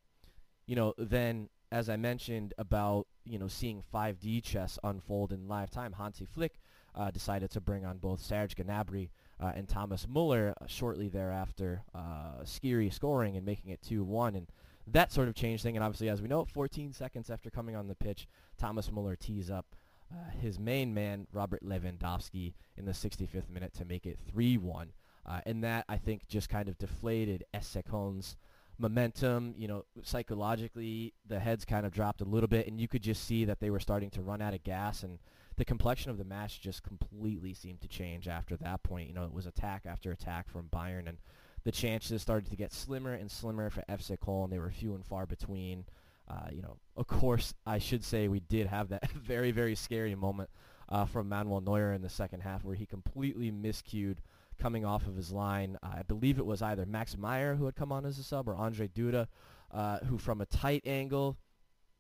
you 0.67 0.77
know, 0.77 0.95
then 0.99 1.49
as 1.71 1.89
I 1.89 1.97
mentioned 1.97 2.53
about, 2.59 3.07
you 3.25 3.39
know, 3.39 3.49
seeing 3.49 3.83
5D 3.95 4.43
chess 4.43 4.79
unfold 4.85 5.33
in 5.33 5.49
live 5.49 5.71
time, 5.71 5.93
Hansi 5.93 6.27
Flick 6.27 6.61
uh, 6.95 7.11
decided 7.11 7.51
to 7.53 7.61
bring 7.61 7.87
on 7.87 7.99
both 7.99 8.21
Serge 8.21 8.55
Gnabry 8.55 9.09
uh, 9.41 9.53
and 9.55 9.69
Thomas 9.69 10.07
Muller 10.07 10.55
uh, 10.61 10.67
shortly 10.67 11.09
thereafter, 11.09 11.83
uh, 11.95 12.43
Skhiri 12.45 12.93
scoring 12.93 13.37
and 13.37 13.47
making 13.47 13.71
it 13.71 13.81
2-1. 13.89 14.37
And 14.37 14.49
that 14.87 15.13
sort 15.13 15.29
of 15.29 15.35
changed 15.35 15.63
thing. 15.63 15.77
And 15.77 15.85
obviously, 15.85 16.09
as 16.09 16.23
we 16.23 16.29
know, 16.29 16.45
14 16.45 16.93
seconds 16.93 17.31
after 17.31 17.51
coming 17.51 17.77
on 17.77 17.89
the 17.89 17.95
pitch, 17.95 18.27
Thomas 18.59 18.91
Muller 18.91 19.17
tees 19.17 19.51
up 19.51 19.67
uh, 20.13 20.31
his 20.41 20.59
main 20.59 20.93
man, 20.93 21.27
Robert 21.33 21.65
Lewandowski, 21.65 22.53
in 22.77 22.85
the 22.85 22.93
65th 22.93 23.49
minute 23.49 23.75
to 23.75 23.85
make 23.85 24.07
it 24.07 24.19
3-1. 24.35 24.89
Uh, 25.25 25.41
and 25.47 25.63
that, 25.63 25.85
I 25.89 25.97
think, 25.97 26.27
just 26.27 26.49
kind 26.49 26.69
of 26.69 26.79
deflated 26.79 27.45
Köln's 27.55 28.37
momentum. 28.79 29.55
You 29.57 29.69
know, 29.69 29.85
psychologically, 30.03 31.15
the 31.27 31.39
heads 31.39 31.65
kind 31.65 31.87
of 31.87 31.93
dropped 31.93 32.21
a 32.21 32.25
little 32.25 32.49
bit, 32.49 32.67
and 32.67 32.81
you 32.81 32.89
could 32.89 33.03
just 33.03 33.25
see 33.25 33.45
that 33.45 33.61
they 33.61 33.71
were 33.71 33.81
starting 33.81 34.11
to 34.11 34.23
run 34.23 34.43
out 34.43 34.55
of 34.55 34.65
gas, 34.65 35.03
and 35.03 35.19
the 35.57 35.65
complexion 35.65 36.11
of 36.11 36.19
the 36.19 36.25
match 36.25 36.61
just 36.61 36.83
completely 36.83 37.55
seemed 37.55 37.81
to 37.83 37.89
change 37.89 38.27
after 38.27 38.57
that 38.57 38.83
point. 38.83 39.09
You 39.09 39.15
know, 39.15 39.25
it 39.25 39.33
was 39.33 39.47
attack 39.47 39.85
after 39.87 40.11
attack 40.11 40.49
from 40.49 40.69
Bayern, 40.73 41.09
and 41.09 41.19
the 41.65 41.73
chances 41.73 42.23
started 42.23 42.51
to 42.51 42.57
get 42.57 42.73
slimmer 42.73 43.13
and 43.15 43.31
slimmer 43.31 43.71
for 43.71 43.83
FC 43.89 44.19
Köln. 44.19 44.51
They 44.51 44.59
were 44.59 44.71
few 44.71 44.95
and 44.95 45.05
far 45.05 45.27
between. 45.27 45.85
Uh, 46.29 46.49
you 46.51 46.63
know, 46.63 46.77
of 46.97 47.07
course, 47.07 47.53
I 47.67 47.79
should 47.79 48.05
say 48.05 48.29
we 48.29 48.41
did 48.41 48.67
have 48.67 48.89
that 48.91 49.11
very, 49.13 49.51
very 49.51 49.75
scary 49.75 50.15
moment 50.15 50.51
uh, 50.89 51.05
from 51.05 51.29
Manuel 51.29 51.61
Neuer 51.61 51.93
in 51.93 52.03
the 52.03 52.09
second 52.09 52.41
half 52.41 52.65
where 52.65 52.75
he 52.75 52.87
completely 52.87 53.51
miscued 53.51 54.19
coming 54.61 54.85
off 54.85 55.07
of 55.07 55.17
his 55.17 55.33
line. 55.33 55.79
Uh, 55.83 55.97
I 55.99 56.03
believe 56.03 56.39
it 56.39 56.47
was 56.47 56.63
either 56.63 56.87
Max 56.87 57.17
Meyer 57.17 57.57
who 57.57 57.67
had 57.67 57.75
come 57.75 57.93
on 57.93 58.07
as 58.07 58.19
a 58.19 58.23
sub 58.23 58.49
or 58.49 58.55
Andre 58.55 58.89
Duda, 58.89 59.27
uh, 59.73 59.99
who 60.01 60.19
from 60.19 60.41
a 60.41 60.47
tight 60.47 60.83
angle 60.87 61.37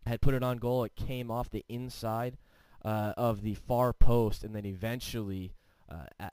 had 0.06 0.20
put 0.20 0.34
it 0.34 0.42
on 0.42 0.58
goal. 0.58 0.84
It 0.84 0.94
came 0.94 1.30
off 1.30 1.50
the 1.50 1.64
inside 1.68 2.36
uh, 2.84 3.14
of 3.16 3.42
the 3.42 3.54
far 3.54 3.92
post, 3.92 4.44
and 4.44 4.54
then 4.54 4.66
eventually 4.66 5.54
uh, 5.88 6.06
at, 6.20 6.32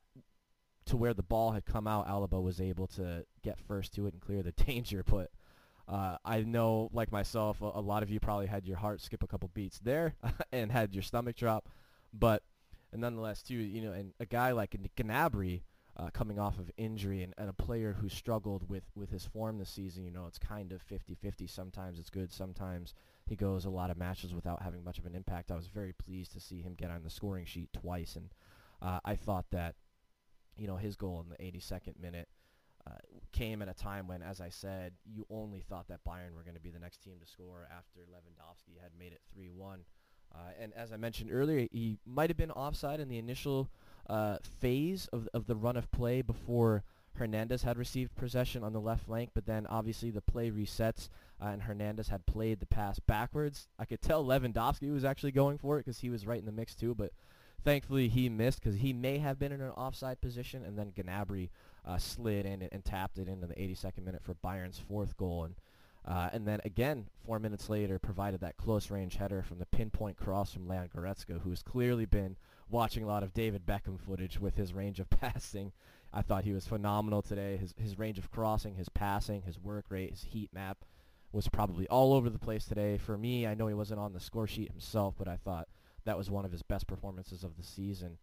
to 0.89 0.97
where 0.97 1.13
the 1.13 1.23
ball 1.23 1.51
had 1.51 1.65
come 1.65 1.87
out, 1.87 2.07
Alaba 2.07 2.41
was 2.41 2.59
able 2.59 2.87
to 2.87 3.25
get 3.43 3.59
first 3.59 3.93
to 3.95 4.07
it 4.07 4.13
and 4.13 4.21
clear 4.21 4.43
the 4.43 4.51
danger. 4.65 5.03
But 5.03 5.31
uh, 5.87 6.17
I 6.23 6.41
know, 6.41 6.89
like 6.93 7.11
myself, 7.11 7.61
a, 7.61 7.65
a, 7.65 7.81
lot 7.81 8.03
of 8.03 8.09
you 8.09 8.19
probably 8.19 8.47
had 8.47 8.65
your 8.65 8.77
heart 8.77 9.01
skip 9.01 9.23
a 9.23 9.27
couple 9.27 9.49
beats 9.53 9.79
there 9.79 10.15
and 10.51 10.71
had 10.71 10.93
your 10.93 11.03
stomach 11.03 11.35
drop. 11.35 11.69
But 12.13 12.43
nonetheless, 12.93 13.41
too, 13.41 13.55
you 13.55 13.81
know, 13.81 13.93
and 13.93 14.13
a 14.19 14.25
guy 14.25 14.51
like 14.51 14.75
Gnabry 14.97 15.61
uh, 15.97 16.09
coming 16.11 16.39
off 16.39 16.57
of 16.59 16.71
injury 16.77 17.23
and, 17.23 17.33
and, 17.37 17.49
a 17.49 17.53
player 17.53 17.97
who 17.99 18.07
struggled 18.07 18.69
with, 18.69 18.83
with 18.95 19.11
his 19.11 19.25
form 19.25 19.57
this 19.57 19.69
season, 19.69 20.05
you 20.05 20.11
know, 20.11 20.27
it's 20.27 20.39
kind 20.39 20.71
of 20.71 20.81
50-50. 20.87 21.49
Sometimes 21.49 21.99
it's 21.99 22.09
good. 22.09 22.31
Sometimes 22.31 22.93
he 23.27 23.35
goes 23.35 23.65
a 23.65 23.69
lot 23.69 23.91
of 23.91 23.97
matches 23.97 24.33
without 24.33 24.61
having 24.61 24.83
much 24.83 24.97
of 24.97 25.05
an 25.05 25.13
impact. 25.13 25.51
I 25.51 25.55
was 25.55 25.67
very 25.67 25.93
pleased 25.93 26.31
to 26.33 26.39
see 26.39 26.61
him 26.61 26.73
get 26.73 26.89
on 26.89 27.03
the 27.03 27.09
scoring 27.09 27.45
sheet 27.45 27.69
twice, 27.73 28.15
and 28.15 28.29
uh, 28.81 28.99
I 29.03 29.15
thought 29.15 29.45
that, 29.51 29.75
you 30.59 30.67
know, 30.67 30.77
his 30.77 30.95
goal 30.95 31.23
in 31.23 31.29
the 31.29 31.59
82nd 31.59 31.99
minute 31.99 32.27
uh, 32.87 32.91
came 33.31 33.61
at 33.61 33.69
a 33.69 33.73
time 33.73 34.07
when, 34.07 34.21
as 34.21 34.41
I 34.41 34.49
said, 34.49 34.93
you 35.05 35.25
only 35.29 35.61
thought 35.61 35.87
that 35.87 36.03
Bayern 36.07 36.35
were 36.35 36.43
going 36.43 36.55
to 36.55 36.61
be 36.61 36.69
the 36.69 36.79
next 36.79 37.03
team 37.03 37.15
to 37.19 37.27
score 37.27 37.67
after 37.75 38.01
Lewandowski 38.01 38.81
had 38.81 38.91
made 38.97 39.13
it 39.13 39.21
3-1. 39.37 39.79
Uh, 40.33 40.37
and 40.61 40.73
as 40.75 40.91
I 40.91 40.97
mentioned 40.97 41.31
earlier, 41.31 41.67
he 41.71 41.97
might 42.05 42.29
have 42.29 42.37
been 42.37 42.51
offside 42.51 42.99
in 42.99 43.09
the 43.09 43.17
initial 43.17 43.69
uh, 44.09 44.37
phase 44.59 45.07
of, 45.11 45.27
of 45.33 45.47
the 45.47 45.55
run 45.55 45.75
of 45.77 45.91
play 45.91 46.21
before 46.21 46.83
Hernandez 47.15 47.63
had 47.63 47.77
received 47.77 48.15
possession 48.15 48.63
on 48.63 48.71
the 48.73 48.79
left 48.79 49.05
flank, 49.05 49.31
but 49.33 49.45
then 49.45 49.67
obviously 49.67 50.09
the 50.09 50.21
play 50.21 50.51
resets 50.51 51.09
uh, 51.41 51.47
and 51.47 51.63
Hernandez 51.63 52.07
had 52.07 52.25
played 52.25 52.59
the 52.59 52.65
pass 52.65 52.99
backwards. 52.99 53.67
I 53.77 53.85
could 53.85 54.01
tell 54.01 54.23
Lewandowski 54.23 54.91
was 54.91 55.03
actually 55.03 55.31
going 55.31 55.57
for 55.57 55.77
it 55.77 55.85
because 55.85 55.99
he 55.99 56.09
was 56.09 56.25
right 56.25 56.39
in 56.39 56.45
the 56.45 56.51
mix 56.51 56.75
too, 56.75 56.95
but 56.95 57.11
thankfully 57.63 58.07
he 58.07 58.29
missed 58.29 58.61
because 58.61 58.79
he 58.79 58.93
may 58.93 59.17
have 59.17 59.39
been 59.39 59.51
in 59.51 59.61
an 59.61 59.71
offside 59.71 60.21
position, 60.21 60.63
and 60.63 60.77
then 60.77 60.91
Gnabry 60.91 61.49
uh, 61.85 61.97
slid 61.97 62.45
in 62.45 62.61
and, 62.61 62.69
and, 62.71 62.85
tapped 62.85 63.17
it 63.17 63.27
into 63.27 63.47
the 63.47 63.55
82nd 63.55 64.03
minute 64.03 64.23
for 64.23 64.33
Bayern's 64.35 64.79
fourth 64.79 65.17
goal. 65.17 65.45
And 65.45 65.55
uh, 66.05 66.29
and 66.33 66.47
then 66.47 66.59
again, 66.63 67.07
four 67.25 67.39
minutes 67.39 67.69
later, 67.69 67.99
provided 67.99 68.39
that 68.41 68.57
close 68.57 68.89
range 68.89 69.15
header 69.17 69.43
from 69.43 69.59
the 69.59 69.65
pinpoint 69.65 70.17
cross 70.17 70.53
from 70.53 70.67
Leon 70.67 70.89
Goretzka, 70.95 71.41
who 71.41 71.49
has 71.49 71.61
clearly 71.61 72.05
been 72.05 72.37
watching 72.69 73.03
a 73.03 73.07
lot 73.07 73.21
of 73.21 73.33
David 73.33 73.65
Beckham 73.65 73.99
footage 73.99 74.39
with 74.39 74.55
his 74.55 74.73
range 74.73 74.99
of 74.99 75.09
passing. 75.21 75.71
I 76.11 76.21
thought 76.21 76.45
he 76.45 76.53
was 76.53 76.65
phenomenal 76.65 77.21
today. 77.21 77.57
His 77.57 77.73
his 77.77 77.99
range 77.99 78.17
of 78.17 78.31
crossing, 78.31 78.75
his 78.75 78.89
passing, 78.89 79.43
his 79.43 79.59
work 79.59 79.85
rate, 79.89 80.11
his 80.11 80.23
heat 80.23 80.49
map 80.53 80.85
was 81.31 81.47
probably 81.47 81.87
all 81.89 82.13
over 82.13 82.29
the 82.29 82.39
place 82.39 82.65
today. 82.65 82.97
For 82.97 83.17
me, 83.17 83.45
I 83.45 83.53
know 83.53 83.67
he 83.67 83.73
wasn't 83.73 83.99
on 83.99 84.13
the 84.13 84.19
score 84.19 84.47
sheet 84.47 84.71
himself, 84.71 85.15
but 85.17 85.27
I 85.27 85.37
thought 85.37 85.67
that 86.05 86.17
was 86.17 86.29
one 86.29 86.45
of 86.45 86.51
his 86.51 86.61
best 86.61 86.87
performances 86.87 87.43
of 87.43 87.57
the 87.57 87.63
season, 87.63 88.17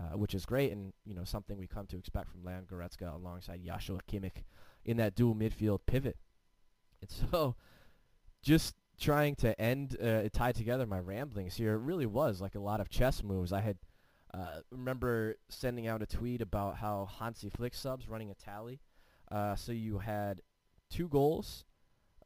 uh, 0.00 0.16
which 0.16 0.34
is 0.34 0.46
great 0.46 0.72
and 0.72 0.92
you 1.04 1.14
know 1.14 1.24
something 1.24 1.58
we 1.58 1.66
come 1.66 1.86
to 1.86 1.98
expect 1.98 2.30
from 2.30 2.44
Leon 2.44 2.66
Goretzka 2.70 3.14
alongside 3.14 3.64
Joshua 3.64 4.00
Kimmich 4.10 4.44
in 4.84 4.96
that 4.98 5.14
dual 5.14 5.34
midfield 5.34 5.80
pivot. 5.86 6.16
And 7.00 7.10
so, 7.30 7.56
just 8.42 8.74
trying 9.00 9.36
to 9.36 9.58
end 9.60 9.96
uh, 10.02 10.28
tie 10.32 10.52
together 10.52 10.86
my 10.86 10.98
ramblings 10.98 11.56
here, 11.56 11.74
it 11.74 11.78
really 11.78 12.06
was 12.06 12.40
like 12.40 12.54
a 12.54 12.60
lot 12.60 12.80
of 12.80 12.88
chess 12.88 13.22
moves. 13.22 13.52
I 13.52 13.60
had 13.60 13.78
uh, 14.34 14.60
remember 14.70 15.36
sending 15.48 15.86
out 15.86 16.02
a 16.02 16.06
tweet 16.06 16.42
about 16.42 16.76
how 16.76 17.08
Hansi 17.18 17.48
Flick 17.48 17.74
subs 17.74 18.08
running 18.08 18.30
a 18.30 18.34
tally. 18.34 18.80
Uh, 19.30 19.54
so 19.54 19.72
you 19.72 19.98
had 19.98 20.42
two 20.90 21.08
goals 21.08 21.64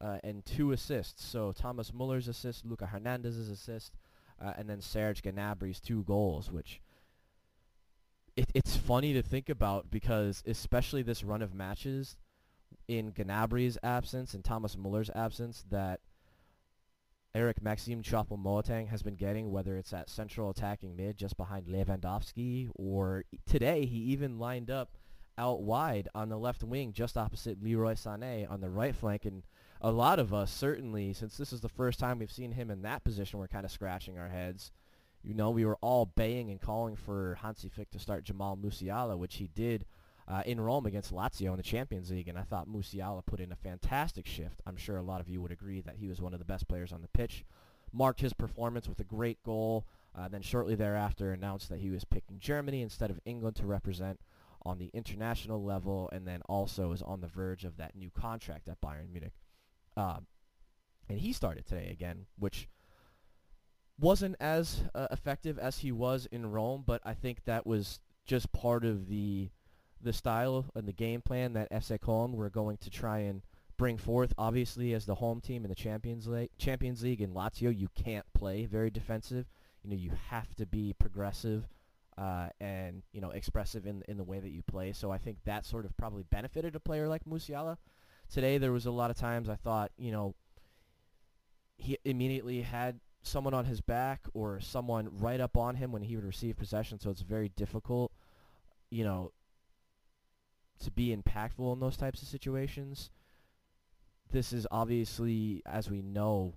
uh, 0.00 0.18
and 0.24 0.44
two 0.44 0.72
assists. 0.72 1.24
So 1.24 1.52
Thomas 1.52 1.92
Muller's 1.92 2.28
assist, 2.28 2.66
Luca 2.66 2.86
Hernandez's 2.86 3.48
assist, 3.48 3.92
uh, 4.42 4.52
and 4.56 4.68
then 4.68 4.80
Serge 4.80 5.22
Gnabry's 5.22 5.80
two 5.80 6.02
goals, 6.04 6.50
which 6.50 6.80
it, 8.36 8.50
it's 8.54 8.76
funny 8.76 9.12
to 9.12 9.22
think 9.22 9.48
about 9.48 9.90
because 9.90 10.42
especially 10.46 11.02
this 11.02 11.22
run 11.22 11.42
of 11.42 11.54
matches 11.54 12.16
in 12.88 13.12
Gnabry's 13.16 13.78
absence 13.82 14.34
and 14.34 14.42
Thomas 14.44 14.76
Muller's 14.76 15.10
absence 15.14 15.64
that 15.70 16.00
Eric 17.34 17.62
Maxim 17.62 18.02
Choupo-Moting 18.02 18.88
has 18.88 19.02
been 19.02 19.14
getting, 19.14 19.50
whether 19.50 19.76
it's 19.76 19.92
at 19.92 20.10
central 20.10 20.50
attacking 20.50 20.96
mid 20.96 21.16
just 21.16 21.36
behind 21.36 21.66
Lewandowski, 21.66 22.68
or 22.74 23.24
today 23.46 23.86
he 23.86 23.96
even 23.96 24.38
lined 24.38 24.70
up 24.70 24.96
out 25.38 25.62
wide 25.62 26.08
on 26.14 26.28
the 26.28 26.38
left 26.38 26.62
wing 26.62 26.92
just 26.92 27.16
opposite 27.16 27.62
Leroy 27.62 27.94
Sané 27.94 28.50
on 28.50 28.60
the 28.60 28.70
right 28.70 28.94
flank. 28.94 29.24
And 29.24 29.42
a 29.80 29.90
lot 29.90 30.18
of 30.18 30.32
us, 30.32 30.52
certainly, 30.52 31.12
since 31.12 31.36
this 31.36 31.52
is 31.52 31.60
the 31.60 31.68
first 31.68 31.98
time 31.98 32.18
we've 32.18 32.30
seen 32.30 32.52
him 32.52 32.70
in 32.70 32.82
that 32.82 33.04
position, 33.04 33.38
we're 33.38 33.48
kind 33.48 33.64
of 33.64 33.72
scratching 33.72 34.18
our 34.18 34.28
heads. 34.28 34.70
You 35.22 35.34
know, 35.34 35.50
we 35.50 35.64
were 35.64 35.78
all 35.80 36.06
baying 36.06 36.50
and 36.50 36.60
calling 36.60 36.96
for 36.96 37.38
Hansi 37.40 37.68
Flick 37.68 37.90
to 37.90 37.98
start 37.98 38.24
Jamal 38.24 38.56
Musiala, 38.56 39.16
which 39.16 39.36
he 39.36 39.48
did 39.54 39.84
uh, 40.28 40.42
in 40.46 40.60
Rome 40.60 40.86
against 40.86 41.12
Lazio 41.12 41.50
in 41.50 41.56
the 41.56 41.62
Champions 41.62 42.10
League, 42.10 42.28
and 42.28 42.38
I 42.38 42.42
thought 42.42 42.68
Musiala 42.68 43.24
put 43.24 43.40
in 43.40 43.52
a 43.52 43.56
fantastic 43.56 44.26
shift. 44.26 44.60
I'm 44.66 44.76
sure 44.76 44.96
a 44.96 45.02
lot 45.02 45.20
of 45.20 45.28
you 45.28 45.40
would 45.40 45.52
agree 45.52 45.80
that 45.80 45.96
he 45.96 46.08
was 46.08 46.20
one 46.20 46.32
of 46.32 46.38
the 46.38 46.44
best 46.44 46.68
players 46.68 46.92
on 46.92 47.02
the 47.02 47.08
pitch. 47.08 47.44
Marked 47.92 48.20
his 48.20 48.32
performance 48.32 48.88
with 48.88 49.00
a 49.00 49.04
great 49.04 49.42
goal, 49.42 49.84
uh, 50.16 50.28
then 50.28 50.42
shortly 50.42 50.74
thereafter 50.74 51.32
announced 51.32 51.68
that 51.68 51.80
he 51.80 51.90
was 51.90 52.04
picking 52.04 52.38
Germany 52.38 52.82
instead 52.82 53.10
of 53.10 53.20
England 53.24 53.56
to 53.56 53.66
represent 53.66 54.20
on 54.64 54.78
the 54.78 54.90
international 54.92 55.62
level, 55.62 56.08
and 56.12 56.26
then 56.26 56.42
also 56.46 56.92
is 56.92 57.02
on 57.02 57.20
the 57.20 57.26
verge 57.26 57.64
of 57.64 57.76
that 57.76 57.94
new 57.94 58.10
contract 58.10 58.68
at 58.68 58.80
Bayern 58.80 59.10
Munich. 59.10 59.34
Um, 59.96 60.26
and 61.08 61.18
he 61.18 61.32
started 61.32 61.66
today 61.66 61.88
again, 61.90 62.26
which 62.38 62.68
wasn't 63.98 64.36
as 64.40 64.84
uh, 64.94 65.08
effective 65.10 65.58
as 65.58 65.78
he 65.78 65.92
was 65.92 66.26
in 66.30 66.50
Rome, 66.50 66.84
but 66.86 67.00
I 67.04 67.14
think 67.14 67.44
that 67.44 67.66
was 67.66 68.00
just 68.24 68.52
part 68.52 68.84
of 68.84 69.08
the 69.08 69.50
the 70.00 70.12
style 70.12 70.66
and 70.74 70.88
the 70.88 70.92
game 70.92 71.22
plan 71.22 71.52
that 71.52 71.70
FC 71.70 71.96
Köln 71.98 72.34
were 72.34 72.50
going 72.50 72.76
to 72.78 72.90
try 72.90 73.20
and 73.20 73.42
bring 73.76 73.96
forth. 73.96 74.32
Obviously, 74.36 74.94
as 74.94 75.06
the 75.06 75.14
home 75.14 75.40
team 75.40 75.64
in 75.64 75.68
the 75.68 75.76
Champions 75.76 76.26
League, 76.26 76.50
Champions 76.58 77.04
League 77.04 77.20
in 77.20 77.32
Lazio, 77.32 77.76
you 77.76 77.88
can't 77.94 78.26
play 78.34 78.66
very 78.66 78.90
defensive. 78.90 79.46
You 79.82 79.90
know, 79.90 79.96
you 79.96 80.10
have 80.30 80.54
to 80.56 80.66
be 80.66 80.92
progressive 80.92 81.68
uh, 82.22 82.48
and 82.60 83.02
you 83.12 83.20
know 83.20 83.30
expressive 83.30 83.84
in 83.84 84.04
in 84.06 84.16
the 84.16 84.22
way 84.22 84.38
that 84.38 84.50
you 84.50 84.62
play. 84.62 84.92
So 84.92 85.10
I 85.10 85.18
think 85.18 85.38
that 85.44 85.66
sort 85.66 85.84
of 85.84 85.96
probably 85.96 86.22
benefited 86.22 86.76
a 86.76 86.80
player 86.80 87.08
like 87.08 87.24
Musiala. 87.24 87.78
Today, 88.32 88.58
there 88.58 88.70
was 88.70 88.86
a 88.86 88.92
lot 88.92 89.10
of 89.10 89.16
times 89.16 89.48
I 89.48 89.56
thought, 89.56 89.90
you 89.98 90.12
know, 90.12 90.36
he 91.76 91.98
immediately 92.04 92.62
had 92.62 93.00
someone 93.22 93.54
on 93.54 93.64
his 93.64 93.80
back 93.80 94.20
or 94.34 94.60
someone 94.60 95.08
right 95.18 95.40
up 95.40 95.56
on 95.56 95.74
him 95.74 95.90
when 95.90 96.02
he 96.02 96.14
would 96.14 96.24
receive 96.24 96.56
possession. 96.56 97.00
So 97.00 97.10
it's 97.10 97.22
very 97.22 97.48
difficult, 97.56 98.12
you 98.88 99.02
know, 99.04 99.32
to 100.80 100.90
be 100.92 101.14
impactful 101.14 101.72
in 101.72 101.80
those 101.80 101.96
types 101.96 102.22
of 102.22 102.28
situations. 102.28 103.10
This 104.30 104.52
is 104.52 104.66
obviously, 104.70 105.60
as 105.66 105.90
we 105.90 106.02
know, 106.02 106.54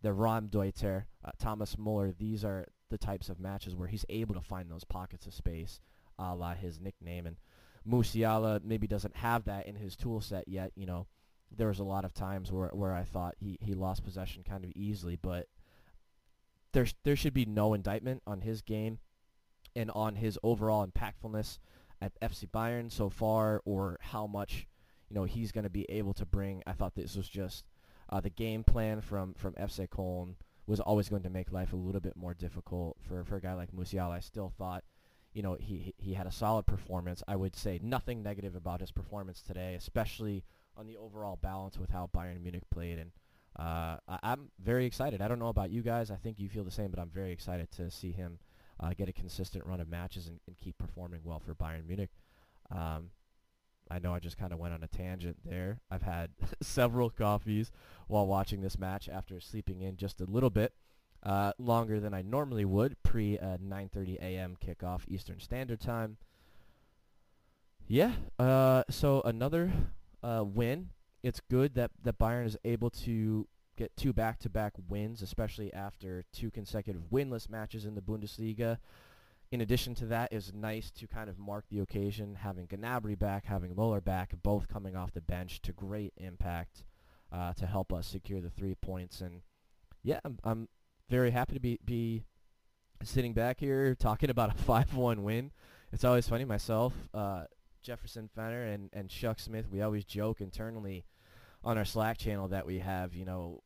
the 0.00 0.08
Raumdeuter, 0.08 1.04
uh, 1.24 1.30
Thomas 1.38 1.76
Muller, 1.78 2.12
these 2.18 2.44
are 2.44 2.66
the 2.92 2.98
types 2.98 3.28
of 3.28 3.40
matches 3.40 3.74
where 3.74 3.88
he's 3.88 4.04
able 4.08 4.34
to 4.34 4.40
find 4.40 4.70
those 4.70 4.84
pockets 4.84 5.26
of 5.26 5.34
space, 5.34 5.80
a 6.18 6.34
la 6.34 6.54
his 6.54 6.80
nickname. 6.80 7.26
And 7.26 7.36
Musiala 7.88 8.62
maybe 8.62 8.86
doesn't 8.86 9.16
have 9.16 9.44
that 9.44 9.66
in 9.66 9.74
his 9.74 9.96
tool 9.96 10.20
set 10.20 10.46
yet. 10.46 10.70
You 10.76 10.86
know, 10.86 11.06
there 11.50 11.68
was 11.68 11.80
a 11.80 11.84
lot 11.84 12.04
of 12.04 12.14
times 12.14 12.52
where, 12.52 12.68
where 12.68 12.94
I 12.94 13.02
thought 13.02 13.34
he, 13.38 13.58
he 13.60 13.74
lost 13.74 14.04
possession 14.04 14.44
kind 14.48 14.64
of 14.64 14.70
easily, 14.76 15.16
but 15.16 15.48
there, 16.72 16.86
there 17.04 17.16
should 17.16 17.34
be 17.34 17.44
no 17.44 17.74
indictment 17.74 18.22
on 18.26 18.42
his 18.42 18.62
game 18.62 18.98
and 19.74 19.90
on 19.90 20.16
his 20.16 20.38
overall 20.42 20.86
impactfulness 20.86 21.58
at 22.00 22.18
FC 22.20 22.48
Bayern 22.48 22.90
so 22.90 23.08
far 23.08 23.62
or 23.64 23.98
how 24.00 24.26
much 24.26 24.66
you 25.08 25.14
know 25.14 25.24
he's 25.24 25.52
going 25.52 25.64
to 25.64 25.70
be 25.70 25.86
able 25.90 26.12
to 26.14 26.26
bring. 26.26 26.62
I 26.66 26.72
thought 26.72 26.94
this 26.94 27.16
was 27.16 27.28
just 27.28 27.64
uh, 28.10 28.20
the 28.20 28.30
game 28.30 28.64
plan 28.64 29.00
from 29.00 29.34
from 29.34 29.54
FC 29.54 29.88
Köln 29.88 30.34
was 30.66 30.80
always 30.80 31.08
going 31.08 31.22
to 31.22 31.30
make 31.30 31.52
life 31.52 31.72
a 31.72 31.76
little 31.76 32.00
bit 32.00 32.16
more 32.16 32.34
difficult 32.34 32.96
for, 33.06 33.24
for 33.24 33.36
a 33.36 33.40
guy 33.40 33.54
like 33.54 33.72
Musiala. 33.72 34.12
I 34.12 34.20
still 34.20 34.52
thought, 34.56 34.84
you 35.32 35.42
know, 35.42 35.56
he 35.58 35.94
he 35.96 36.14
had 36.14 36.26
a 36.26 36.32
solid 36.32 36.66
performance. 36.66 37.22
I 37.26 37.36
would 37.36 37.56
say 37.56 37.80
nothing 37.82 38.22
negative 38.22 38.54
about 38.54 38.80
his 38.80 38.92
performance 38.92 39.42
today, 39.42 39.74
especially 39.74 40.44
on 40.76 40.86
the 40.86 40.96
overall 40.96 41.36
balance 41.36 41.78
with 41.78 41.90
how 41.90 42.10
Bayern 42.14 42.42
Munich 42.42 42.64
played. 42.70 42.98
And 42.98 43.10
uh, 43.58 43.96
I, 44.08 44.32
am 44.32 44.50
very 44.62 44.86
excited. 44.86 45.20
I 45.20 45.28
don't 45.28 45.38
know 45.38 45.48
about 45.48 45.70
you 45.70 45.82
guys. 45.82 46.10
I 46.10 46.16
think 46.16 46.38
you 46.38 46.48
feel 46.48 46.64
the 46.64 46.70
same, 46.70 46.90
but 46.90 47.00
I'm 47.00 47.10
very 47.10 47.32
excited 47.32 47.70
to 47.72 47.90
see 47.90 48.12
him 48.12 48.38
uh, 48.80 48.92
get 48.96 49.08
a 49.08 49.12
consistent 49.12 49.66
run 49.66 49.80
of 49.80 49.88
matches 49.88 50.26
and, 50.28 50.40
and, 50.46 50.56
keep 50.56 50.78
performing 50.78 51.20
well 51.22 51.38
for 51.38 51.54
Bayern 51.54 51.86
Munich. 51.86 52.10
Um, 52.70 53.10
I 53.92 53.98
know 53.98 54.14
I 54.14 54.20
just 54.20 54.38
kind 54.38 54.52
of 54.52 54.58
went 54.58 54.72
on 54.72 54.82
a 54.82 54.88
tangent 54.88 55.36
there. 55.44 55.80
I've 55.90 56.02
had 56.02 56.30
several 56.62 57.10
coffees 57.10 57.70
while 58.08 58.26
watching 58.26 58.62
this 58.62 58.78
match 58.78 59.08
after 59.08 59.38
sleeping 59.38 59.82
in 59.82 59.96
just 59.96 60.20
a 60.20 60.24
little 60.24 60.50
bit 60.50 60.72
uh, 61.22 61.52
longer 61.58 62.00
than 62.00 62.14
I 62.14 62.22
normally 62.22 62.64
would 62.64 62.96
pre 63.02 63.36
9:30 63.36 64.16
a.m. 64.16 64.56
kickoff 64.64 65.02
Eastern 65.08 65.40
Standard 65.40 65.80
Time. 65.80 66.16
Yeah, 67.86 68.12
uh, 68.38 68.84
so 68.88 69.20
another 69.22 69.72
uh, 70.22 70.44
win. 70.46 70.90
It's 71.22 71.40
good 71.40 71.74
that 71.74 71.90
that 72.02 72.18
Bayern 72.18 72.46
is 72.46 72.56
able 72.64 72.90
to 72.90 73.46
get 73.76 73.96
two 73.96 74.12
back-to-back 74.12 74.74
wins, 74.88 75.22
especially 75.22 75.72
after 75.72 76.24
two 76.32 76.50
consecutive 76.50 77.10
winless 77.10 77.48
matches 77.48 77.84
in 77.84 77.94
the 77.94 78.00
Bundesliga. 78.00 78.78
In 79.52 79.60
addition 79.60 79.94
to 79.96 80.06
that, 80.06 80.32
it's 80.32 80.50
nice 80.54 80.90
to 80.92 81.06
kind 81.06 81.28
of 81.28 81.38
mark 81.38 81.66
the 81.68 81.80
occasion, 81.80 82.36
having 82.36 82.66
Gnabry 82.66 83.18
back, 83.18 83.44
having 83.44 83.76
Muller 83.76 84.00
back, 84.00 84.32
both 84.42 84.66
coming 84.66 84.96
off 84.96 85.12
the 85.12 85.20
bench 85.20 85.60
to 85.60 85.72
great 85.72 86.14
impact 86.16 86.84
uh, 87.30 87.52
to 87.52 87.66
help 87.66 87.92
us 87.92 88.06
secure 88.06 88.40
the 88.40 88.48
three 88.48 88.74
points. 88.74 89.20
And 89.20 89.42
yeah, 90.02 90.20
I'm, 90.24 90.38
I'm 90.42 90.68
very 91.10 91.32
happy 91.32 91.52
to 91.52 91.60
be, 91.60 91.78
be 91.84 92.24
sitting 93.04 93.34
back 93.34 93.60
here 93.60 93.94
talking 93.98 94.30
about 94.30 94.50
a 94.50 94.54
5-1 94.62 95.18
win. 95.18 95.50
It's 95.92 96.02
always 96.04 96.26
funny. 96.26 96.46
Myself, 96.46 96.94
uh, 97.12 97.44
Jefferson 97.82 98.30
Fenner, 98.34 98.64
and, 98.64 98.88
and 98.94 99.10
Chuck 99.10 99.38
Smith, 99.38 99.66
we 99.70 99.82
always 99.82 100.06
joke 100.06 100.40
internally 100.40 101.04
on 101.62 101.76
our 101.76 101.84
Slack 101.84 102.16
channel 102.16 102.48
that 102.48 102.64
we 102.64 102.78
have, 102.78 103.14
you 103.14 103.26
know, 103.26 103.60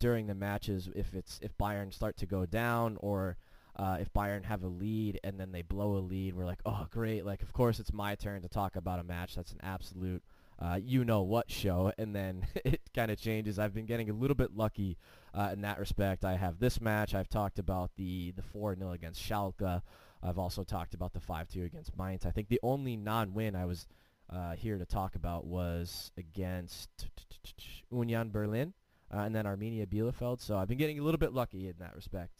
during 0.00 0.26
the 0.26 0.34
matches, 0.34 0.88
if 0.96 1.14
it's 1.14 1.38
if 1.40 1.56
Bayern 1.56 1.94
start 1.94 2.16
to 2.16 2.26
go 2.26 2.46
down 2.46 2.96
or 3.00 3.36
uh, 3.76 3.98
if 4.00 4.12
Bayern 4.12 4.44
have 4.44 4.62
a 4.62 4.68
lead 4.68 5.20
and 5.24 5.38
then 5.38 5.52
they 5.52 5.62
blow 5.62 5.96
a 5.96 6.00
lead, 6.00 6.34
we're 6.34 6.46
like, 6.46 6.60
oh, 6.66 6.86
great. 6.90 7.24
Like, 7.24 7.42
of 7.42 7.52
course, 7.52 7.80
it's 7.80 7.92
my 7.92 8.14
turn 8.14 8.42
to 8.42 8.48
talk 8.48 8.76
about 8.76 9.00
a 9.00 9.04
match. 9.04 9.34
That's 9.34 9.52
an 9.52 9.60
absolute 9.62 10.22
uh, 10.60 10.78
you 10.82 11.04
know 11.04 11.22
what 11.22 11.50
show. 11.50 11.92
And 11.98 12.14
then 12.14 12.46
it 12.64 12.80
kind 12.94 13.10
of 13.10 13.18
changes. 13.18 13.58
I've 13.58 13.74
been 13.74 13.86
getting 13.86 14.10
a 14.10 14.12
little 14.12 14.34
bit 14.34 14.56
lucky 14.56 14.98
uh, 15.34 15.50
in 15.52 15.62
that 15.62 15.78
respect. 15.78 16.24
I 16.24 16.36
have 16.36 16.58
this 16.58 16.80
match. 16.80 17.14
I've 17.14 17.28
talked 17.28 17.58
about 17.58 17.92
the, 17.96 18.32
the 18.32 18.42
4-0 18.42 18.92
against 18.92 19.22
Schalke. 19.22 19.82
I've 20.22 20.38
also 20.38 20.64
talked 20.64 20.94
about 20.94 21.14
the 21.14 21.20
5-2 21.20 21.64
against 21.64 21.96
Mainz. 21.96 22.26
I 22.26 22.30
think 22.30 22.48
the 22.48 22.60
only 22.62 22.96
non-win 22.96 23.56
I 23.56 23.64
was 23.64 23.86
uh, 24.28 24.52
here 24.52 24.76
to 24.76 24.84
talk 24.84 25.14
about 25.14 25.46
was 25.46 26.12
against 26.18 26.90
Union 27.90 28.30
Berlin 28.30 28.74
uh, 29.12 29.20
and 29.20 29.34
then 29.34 29.46
Arminia 29.46 29.86
Bielefeld. 29.86 30.40
So 30.40 30.58
I've 30.58 30.68
been 30.68 30.78
getting 30.78 30.98
a 30.98 31.02
little 31.02 31.18
bit 31.18 31.32
lucky 31.32 31.68
in 31.68 31.74
that 31.78 31.96
respect. 31.96 32.39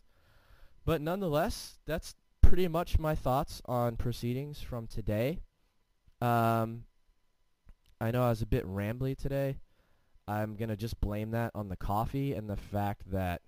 But 0.84 1.00
nonetheless, 1.00 1.78
that's 1.86 2.14
pretty 2.42 2.68
much 2.68 2.98
my 2.98 3.14
thoughts 3.14 3.62
on 3.66 3.96
proceedings 3.96 4.60
from 4.60 4.86
today. 4.86 5.40
Um, 6.20 6.84
I 8.00 8.10
know 8.10 8.22
I 8.22 8.30
was 8.30 8.42
a 8.42 8.46
bit 8.46 8.66
rambly 8.66 9.16
today. 9.16 9.58
I'm 10.26 10.56
going 10.56 10.68
to 10.68 10.76
just 10.76 11.00
blame 11.00 11.32
that 11.32 11.50
on 11.54 11.68
the 11.68 11.76
coffee 11.76 12.34
and 12.34 12.48
the 12.48 12.56
fact 12.56 13.10
that 13.10 13.42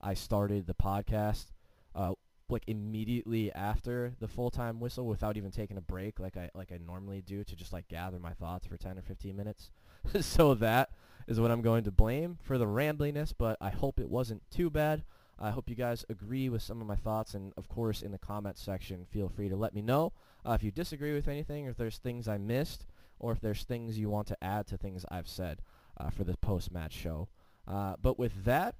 I 0.00 0.14
started 0.14 0.66
the 0.66 0.74
podcast 0.74 1.46
uh, 1.94 2.12
like 2.48 2.64
immediately 2.66 3.52
after 3.52 4.14
the 4.20 4.28
full-time 4.28 4.78
whistle 4.80 5.06
without 5.06 5.36
even 5.36 5.50
taking 5.50 5.76
a 5.76 5.80
break 5.80 6.20
like 6.20 6.36
I 6.36 6.48
like 6.54 6.70
I 6.70 6.78
normally 6.78 7.22
do 7.22 7.42
to 7.42 7.56
just 7.56 7.72
like 7.72 7.88
gather 7.88 8.18
my 8.18 8.32
thoughts 8.32 8.66
for 8.66 8.76
10 8.76 8.98
or 8.98 9.02
15 9.02 9.36
minutes. 9.36 9.70
so 10.20 10.54
that 10.54 10.90
is 11.26 11.40
what 11.40 11.50
I'm 11.50 11.62
going 11.62 11.84
to 11.84 11.90
blame 11.90 12.38
for 12.42 12.58
the 12.58 12.66
rambliness, 12.66 13.32
but 13.36 13.56
I 13.60 13.70
hope 13.70 13.98
it 13.98 14.08
wasn't 14.08 14.42
too 14.50 14.70
bad. 14.70 15.02
I 15.38 15.50
hope 15.50 15.68
you 15.68 15.74
guys 15.74 16.04
agree 16.08 16.48
with 16.48 16.62
some 16.62 16.80
of 16.80 16.86
my 16.86 16.96
thoughts, 16.96 17.34
and 17.34 17.52
of 17.56 17.68
course, 17.68 18.02
in 18.02 18.12
the 18.12 18.18
comments 18.18 18.62
section, 18.62 19.04
feel 19.04 19.28
free 19.28 19.48
to 19.48 19.56
let 19.56 19.74
me 19.74 19.82
know 19.82 20.12
uh, 20.46 20.52
if 20.52 20.62
you 20.62 20.70
disagree 20.70 21.12
with 21.14 21.28
anything, 21.28 21.66
or 21.66 21.70
if 21.70 21.76
there's 21.76 21.98
things 21.98 22.26
I 22.26 22.38
missed, 22.38 22.86
or 23.18 23.32
if 23.32 23.40
there's 23.40 23.64
things 23.64 23.98
you 23.98 24.08
want 24.08 24.28
to 24.28 24.42
add 24.42 24.66
to 24.68 24.78
things 24.78 25.04
I've 25.10 25.28
said 25.28 25.60
uh, 25.98 26.10
for 26.10 26.24
the 26.24 26.36
post-match 26.38 26.92
show. 26.92 27.28
Uh, 27.66 27.94
but 28.00 28.18
with 28.18 28.44
that, 28.44 28.76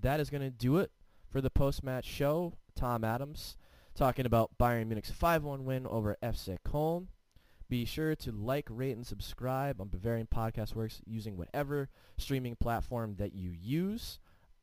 that 0.00 0.20
is 0.20 0.30
going 0.30 0.42
to 0.42 0.50
do 0.50 0.78
it 0.78 0.92
for 1.30 1.40
the 1.40 1.50
post-match 1.50 2.04
show. 2.04 2.54
Tom 2.76 3.04
Adams 3.04 3.56
talking 3.94 4.26
about 4.26 4.56
Bayern 4.58 4.86
Munich's 4.86 5.10
5-1 5.12 5.62
win 5.62 5.86
over 5.86 6.16
FC 6.22 6.58
Köln. 6.66 7.08
Be 7.68 7.84
sure 7.84 8.14
to 8.16 8.32
like, 8.32 8.66
rate, 8.68 8.96
and 8.96 9.06
subscribe 9.06 9.80
on 9.80 9.88
Bavarian 9.88 10.28
Podcast 10.32 10.74
Works 10.74 11.00
using 11.06 11.36
whatever 11.38 11.88
streaming 12.18 12.54
platform 12.56 13.16
that 13.18 13.34
you 13.34 13.50
use. 13.50 14.18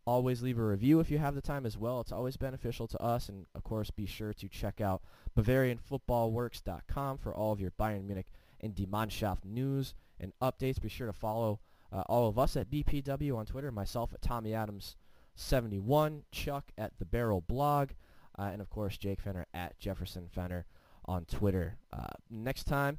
Always 0.10 0.42
leave 0.42 0.58
a 0.58 0.64
review 0.66 1.00
if 1.00 1.12
you 1.12 1.20
have 1.20 1.36
the 1.36 1.42
time 1.42 1.68
as 1.68 1.78
well. 1.78 2.02
It's 2.02 2.12
always 2.12 2.36
beneficial 2.36 2.88
to 2.88 3.00
us. 3.00 3.30
And, 3.30 3.46
of 3.54 3.64
course, 3.64 3.92
be 3.92 4.08
sure 4.08 4.34
to 4.34 4.50
check 4.50 4.82
out 4.82 5.04
BavarianFootballWorks.com 5.38 7.20
for 7.20 7.32
all 7.32 7.52
of 7.52 7.62
your 7.62 7.70
Bayern 7.80 8.06
Munich 8.06 8.32
and 8.60 8.74
Die 8.74 8.86
Mannschaft 8.86 9.46
news 9.46 9.94
and 10.20 10.34
updates. 10.42 10.82
Be 10.82 10.90
sure 10.90 11.06
to 11.06 11.14
follow 11.14 11.60
uh, 11.94 12.02
all 12.10 12.28
of 12.28 12.40
us 12.40 12.58
at 12.58 12.72
BPW 12.72 13.38
on 13.38 13.46
Twitter, 13.46 13.72
myself 13.72 14.12
at 14.12 14.24
Tommy 14.24 14.50
Adams71, 14.50 16.24
Chuck 16.32 16.72
at 16.76 16.98
The 16.98 17.06
Barrel 17.06 17.42
Blog, 17.42 17.92
uh, 18.36 18.50
and, 18.52 18.64
of 18.64 18.72
course, 18.72 18.98
Jake 18.98 19.22
Fenner 19.22 19.46
at 19.54 19.78
Jefferson 19.78 20.28
Fenner 20.28 20.66
on 21.06 21.26
Twitter. 21.26 21.78
Uh, 21.94 22.08
next 22.32 22.64
time, 22.64 22.98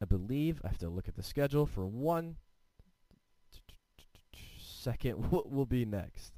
I 0.00 0.04
believe 0.04 0.60
I 0.62 0.68
have 0.68 0.78
to 0.78 0.88
look 0.88 1.08
at 1.08 1.16
the 1.16 1.24
schedule 1.24 1.66
for 1.66 1.84
one 1.84 2.36
second 4.82 5.14
what 5.30 5.50
will 5.50 5.66
be 5.66 5.84
next. 5.84 6.32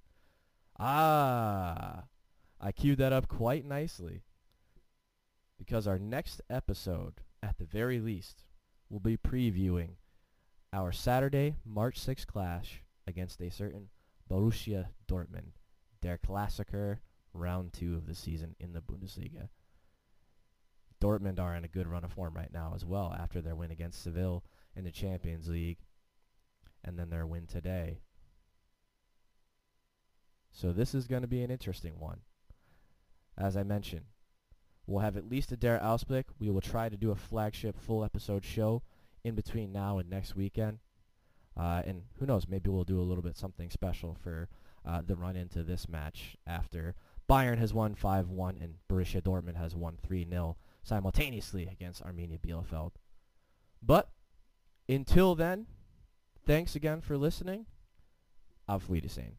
Ah, 0.78 2.04
I 2.60 2.72
queued 2.72 2.98
that 2.98 3.12
up 3.12 3.28
quite 3.28 3.64
nicely 3.64 4.22
because 5.58 5.86
our 5.86 5.98
next 5.98 6.40
episode, 6.50 7.14
at 7.42 7.58
the 7.58 7.64
very 7.64 8.00
least, 8.00 8.44
will 8.90 9.00
be 9.00 9.16
previewing 9.16 9.96
our 10.72 10.92
Saturday, 10.92 11.56
March 11.64 12.00
6th 12.00 12.26
clash 12.26 12.82
against 13.06 13.40
a 13.40 13.50
certain 13.50 13.88
Borussia 14.30 14.86
Dortmund, 15.06 15.52
their 16.02 16.18
Klassiker 16.18 16.98
round 17.32 17.72
two 17.72 17.94
of 17.94 18.06
the 18.06 18.14
season 18.14 18.56
in 18.58 18.72
the 18.72 18.80
Bundesliga. 18.80 19.48
Dortmund 21.00 21.38
are 21.38 21.54
in 21.54 21.64
a 21.64 21.68
good 21.68 21.86
run 21.86 22.04
of 22.04 22.12
form 22.12 22.34
right 22.34 22.52
now 22.52 22.72
as 22.74 22.84
well 22.84 23.14
after 23.18 23.40
their 23.40 23.54
win 23.54 23.70
against 23.70 24.02
Seville 24.02 24.44
in 24.74 24.84
the 24.84 24.90
Champions 24.90 25.48
League 25.48 25.78
and 26.82 26.98
then 26.98 27.10
their 27.10 27.26
win 27.26 27.46
today 27.46 28.00
so 30.54 30.72
this 30.72 30.94
is 30.94 31.08
going 31.08 31.22
to 31.22 31.28
be 31.28 31.42
an 31.42 31.50
interesting 31.50 31.98
one. 31.98 32.20
As 33.36 33.56
I 33.56 33.64
mentioned, 33.64 34.04
we'll 34.86 35.00
have 35.00 35.16
at 35.16 35.28
least 35.28 35.50
a 35.50 35.56
Der 35.56 35.80
Ausblick. 35.80 36.26
We 36.38 36.48
will 36.48 36.60
try 36.60 36.88
to 36.88 36.96
do 36.96 37.10
a 37.10 37.16
flagship 37.16 37.76
full 37.76 38.04
episode 38.04 38.44
show 38.44 38.82
in 39.24 39.34
between 39.34 39.72
now 39.72 39.98
and 39.98 40.08
next 40.08 40.36
weekend. 40.36 40.78
Uh, 41.56 41.82
and 41.84 42.02
who 42.18 42.26
knows, 42.26 42.46
maybe 42.48 42.70
we'll 42.70 42.84
do 42.84 43.00
a 43.00 43.02
little 43.02 43.22
bit 43.22 43.36
something 43.36 43.68
special 43.68 44.16
for 44.22 44.48
uh, 44.86 45.02
the 45.04 45.16
run 45.16 45.34
into 45.34 45.64
this 45.64 45.88
match 45.88 46.36
after 46.46 46.94
Bayern 47.28 47.58
has 47.58 47.74
won 47.74 47.96
5-1 47.96 48.62
and 48.62 48.74
Borussia 48.88 49.20
Dortmund 49.20 49.56
has 49.56 49.74
won 49.74 49.98
3-0 50.08 50.54
simultaneously 50.84 51.66
against 51.66 52.04
Arminia 52.04 52.38
Bielefeld. 52.38 52.92
But 53.82 54.10
until 54.88 55.34
then, 55.34 55.66
thanks 56.46 56.76
again 56.76 57.00
for 57.00 57.16
listening. 57.16 57.66
Auf 58.68 58.88
Wiedersehen. 58.88 59.36